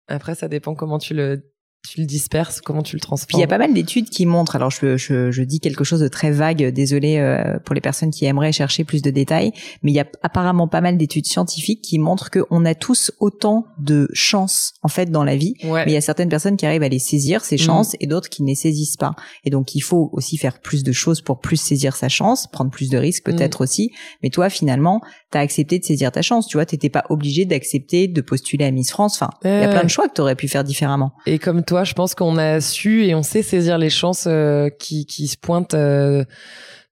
[0.09, 1.53] Après, ça dépend comment tu le
[1.89, 4.55] tu le disperses Comment tu le transformes il y a pas mal d'études qui montrent.
[4.57, 6.63] Alors je, je, je, dis quelque chose de très vague.
[6.73, 10.07] Désolé euh, pour les personnes qui aimeraient chercher plus de détails, mais il y a
[10.23, 15.11] apparemment pas mal d'études scientifiques qui montrent qu'on a tous autant de chances en fait
[15.11, 15.55] dans la vie.
[15.65, 17.59] Mais il y a certaines personnes qui arrivent à les saisir ces mm.
[17.59, 19.17] chances et d'autres qui ne les saisissent pas.
[19.45, 22.71] Et donc il faut aussi faire plus de choses pour plus saisir sa chance, prendre
[22.71, 23.65] plus de risques peut-être mm.
[23.65, 23.91] aussi.
[24.23, 25.01] Mais toi finalement,
[25.33, 26.47] t'as accepté de saisir ta chance.
[26.47, 29.15] Tu vois, t'étais pas obligé d'accepter de postuler à Miss France.
[29.21, 31.13] Enfin, il y a plein de choix que t'aurais pu faire différemment.
[31.27, 34.69] Et comme toi, je pense qu'on a su et on sait saisir les chances euh,
[34.69, 36.25] qui, qui se pointent euh,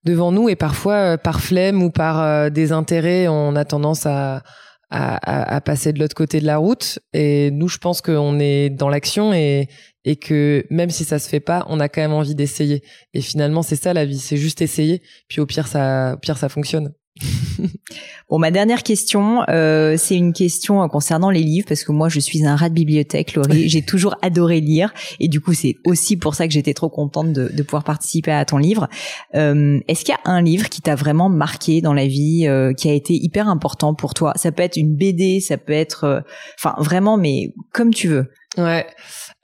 [0.03, 4.41] devant nous et parfois euh, par flemme ou par des intérêts, on a tendance à,
[4.89, 6.99] à, à passer de l'autre côté de la route.
[7.13, 9.67] Et nous, je pense qu'on est dans l'action et,
[10.03, 12.81] et que même si ça se fait pas, on a quand même envie d'essayer.
[13.13, 15.03] Et finalement, c'est ça la vie, c'est juste essayer.
[15.27, 16.91] Puis au pire, ça, au pire, ça fonctionne.
[18.29, 22.19] bon, ma dernière question, euh, c'est une question concernant les livres parce que moi, je
[22.19, 23.69] suis un rat de bibliothèque, Laurie.
[23.69, 27.33] J'ai toujours adoré lire et du coup, c'est aussi pour ça que j'étais trop contente
[27.33, 28.87] de, de, pouvoir participer à ton livre.
[29.35, 32.73] Euh, Est-ce qu'il y a un livre qui t'a vraiment marqué dans la vie, euh,
[32.73, 34.33] qui a été hyper important pour toi?
[34.35, 36.21] Ça peut être une BD, ça peut être, euh,
[36.57, 38.31] enfin, vraiment, mais comme tu veux.
[38.57, 38.85] Ouais.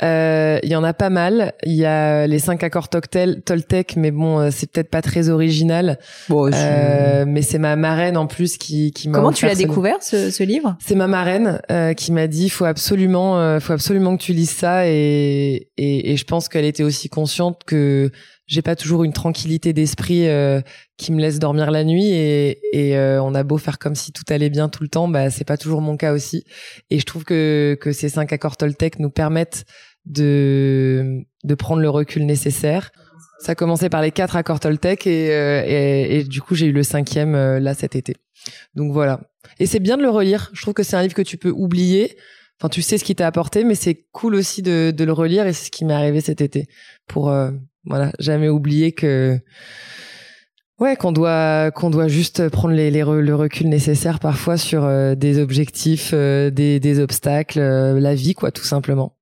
[0.04, 1.54] Euh, il y en a pas mal.
[1.64, 5.98] Il y a les cinq accords Toltec, mais bon, euh, c'est peut-être pas très original.
[6.28, 9.18] Bon, euh, mais c'est ma marraine en plus qui, qui m'a.
[9.18, 10.76] Comment tu l'as découvert ce, ce livre?
[10.86, 14.52] C'est ma marraine euh, qui m'a dit faut absolument, euh, faut absolument que tu lises
[14.52, 18.12] ça et et, et je pense qu'elle était aussi consciente que
[18.48, 20.62] j'ai pas toujours une tranquillité d'esprit euh,
[20.96, 24.14] qui me laisse dormir la nuit et, et euh, on a beau faire comme si
[24.14, 26.46] tout allait bien tout le temps, bah c'est pas toujours mon cas aussi.
[26.90, 29.66] Et je trouve que que ces cinq accords Toltec nous permettent
[30.06, 32.92] de de prendre le recul nécessaire.
[33.40, 36.72] Ça a commencé par les quatre accords Toltec et, euh, et, du coup j'ai eu
[36.72, 38.16] le cinquième là cet été.
[38.76, 39.20] Donc voilà.
[39.60, 40.50] Et c'est bien de le relire.
[40.54, 42.18] Je trouve que c'est un livre que tu peux oublier.
[42.60, 45.46] Enfin, tu sais ce qui t'a apporté, mais c'est cool aussi de, de le relire
[45.46, 46.68] et c'est ce qui m'est arrivé cet été
[47.08, 47.30] pour
[47.88, 49.40] voilà, jamais oublier que
[50.80, 55.16] ouais qu'on doit qu'on doit juste prendre les, les le recul nécessaire parfois sur euh,
[55.16, 59.18] des objectifs, euh, des, des obstacles, euh, la vie quoi, tout simplement.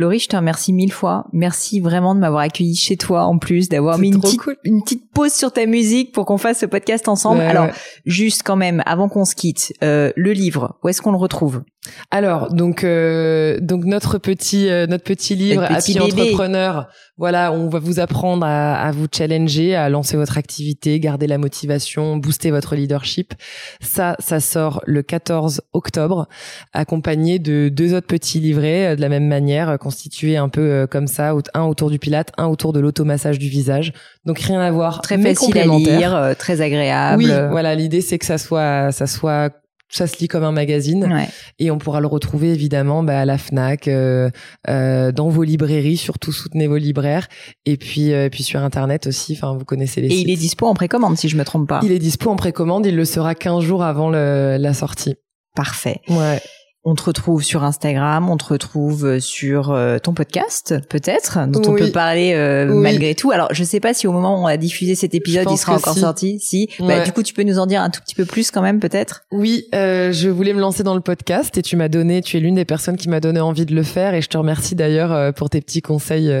[0.00, 1.26] Laurie, je te remercie mille fois.
[1.32, 5.10] Merci vraiment de m'avoir accueilli chez toi en plus, d'avoir mis une petite, une petite
[5.12, 7.42] pause sur ta musique pour qu'on fasse ce podcast ensemble.
[7.42, 7.68] Alors,
[8.06, 11.62] juste quand même, avant qu'on se quitte, euh, le livre, où est-ce qu'on le retrouve?
[12.10, 17.70] Alors donc euh, donc notre petit euh, notre petit livre petit Happy Entrepreneur voilà on
[17.70, 22.50] va vous apprendre à, à, vous challenger à lancer votre activité garder la motivation booster
[22.50, 23.32] votre leadership.
[23.80, 26.28] Ça ça sort le 14 octobre
[26.74, 31.06] accompagné de deux autres petits livrets euh, de la même manière constitués un peu comme
[31.06, 33.94] ça un autour du pilate un autour de l'automassage du visage.
[34.26, 37.22] Donc rien à voir très facile à lire très agréable.
[37.24, 39.59] Oui voilà l'idée c'est que ça soit ça soit
[39.90, 41.26] ça se lit comme un magazine
[41.58, 44.30] et on pourra le retrouver évidemment bah, à la Fnac, euh,
[44.68, 47.28] euh, dans vos librairies, surtout soutenez vos libraires
[47.66, 49.32] et puis euh, puis sur internet aussi.
[49.32, 50.08] Enfin, vous connaissez les.
[50.08, 51.80] Et il est dispo en précommande si je me trompe pas.
[51.82, 52.86] Il est dispo en précommande.
[52.86, 55.16] Il le sera 15 jours avant le, la sortie.
[55.56, 56.00] Parfait.
[56.08, 56.40] Ouais.
[56.82, 61.60] On te retrouve sur Instagram, on te retrouve euh, sur euh, ton podcast, peut-être, dont
[61.70, 63.32] on peut parler euh, malgré tout.
[63.32, 65.74] Alors, je sais pas si au moment où on a diffusé cet épisode, il sera
[65.74, 66.40] encore sorti.
[66.40, 68.62] Si, bah, du coup, tu peux nous en dire un tout petit peu plus quand
[68.62, 69.24] même, peut-être?
[69.30, 72.54] Oui, je voulais me lancer dans le podcast et tu m'as donné, tu es l'une
[72.54, 75.50] des personnes qui m'a donné envie de le faire et je te remercie d'ailleurs pour
[75.50, 76.32] tes petits conseils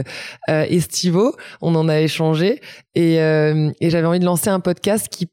[0.48, 1.34] estivaux.
[1.60, 2.62] On en a échangé
[2.94, 5.28] et, et j'avais envie de lancer un podcast qui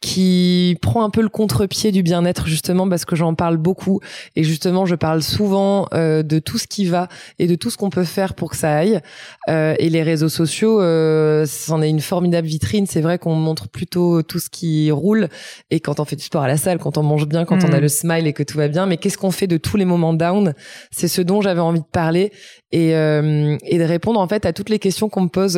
[0.00, 4.00] qui prend un peu le contre-pied du bien-être justement parce que j'en parle beaucoup.
[4.34, 7.76] Et justement je parle souvent euh, de tout ce qui va et de tout ce
[7.76, 9.00] qu'on peut faire pour que ça aille.
[9.48, 12.86] Euh, et les réseaux sociaux euh, c'en est une formidable vitrine.
[12.86, 15.28] C'est vrai qu'on montre plutôt tout ce qui roule.
[15.70, 17.72] Et quand on fait du sport à la salle quand on mange bien quand on
[17.72, 17.82] a mm.
[17.82, 18.86] le smile et que tout va bien.
[18.86, 20.54] Mais qu'est-ce qu'on fait de tous les moments down?
[20.90, 22.32] C'est ce dont j'avais envie de parler
[22.72, 25.52] et, euh, et de répondre en fait à toutes les questions qu'on me pose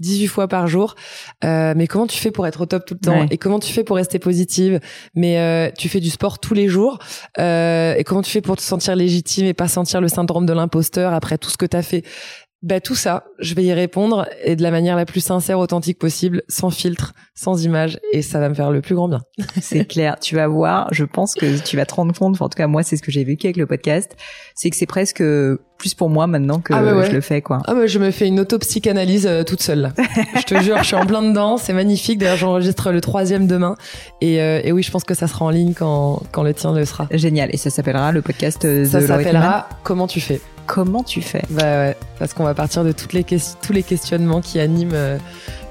[0.00, 0.94] 18 euh, fois par jour.
[1.42, 3.84] Mais comment tu fais pour être au top tout le temps et comment tu fais
[3.84, 4.80] pour rester positive?
[5.14, 6.98] Mais euh, tu fais du sport tous les jours.
[7.38, 10.52] Euh, et comment tu fais pour te sentir légitime et pas sentir le syndrome de
[10.52, 12.04] l'imposteur après tout ce que tu as fait?
[12.62, 15.98] Bah tout ça, je vais y répondre et de la manière la plus sincère, authentique
[15.98, 19.22] possible, sans filtre, sans image, et ça va me faire le plus grand bien.
[19.62, 20.18] c'est clair.
[20.20, 20.88] Tu vas voir.
[20.92, 22.40] Je pense que tu vas te rendre compte.
[22.40, 24.14] en tout cas, moi, c'est ce que j'ai vécu avec le podcast.
[24.54, 25.22] C'est que c'est presque
[25.78, 27.62] plus pour moi maintenant que ah je le fais, quoi.
[27.66, 29.94] Ah bah je me fais une autopsychanalyse euh, toute seule.
[30.36, 31.56] je te jure, je suis en plein dedans.
[31.56, 32.18] C'est magnifique.
[32.18, 33.76] D'ailleurs, j'enregistre le troisième demain.
[34.20, 36.74] Et, euh, et, oui, je pense que ça sera en ligne quand quand le tien
[36.74, 37.08] le sera.
[37.10, 37.48] Génial.
[37.54, 38.66] Et ça s'appellera le podcast.
[38.66, 42.84] De ça s'appellera Comment tu fais comment tu fais Bah ouais, parce qu'on va partir
[42.84, 45.18] de toutes les tous les questionnements qui animent, euh,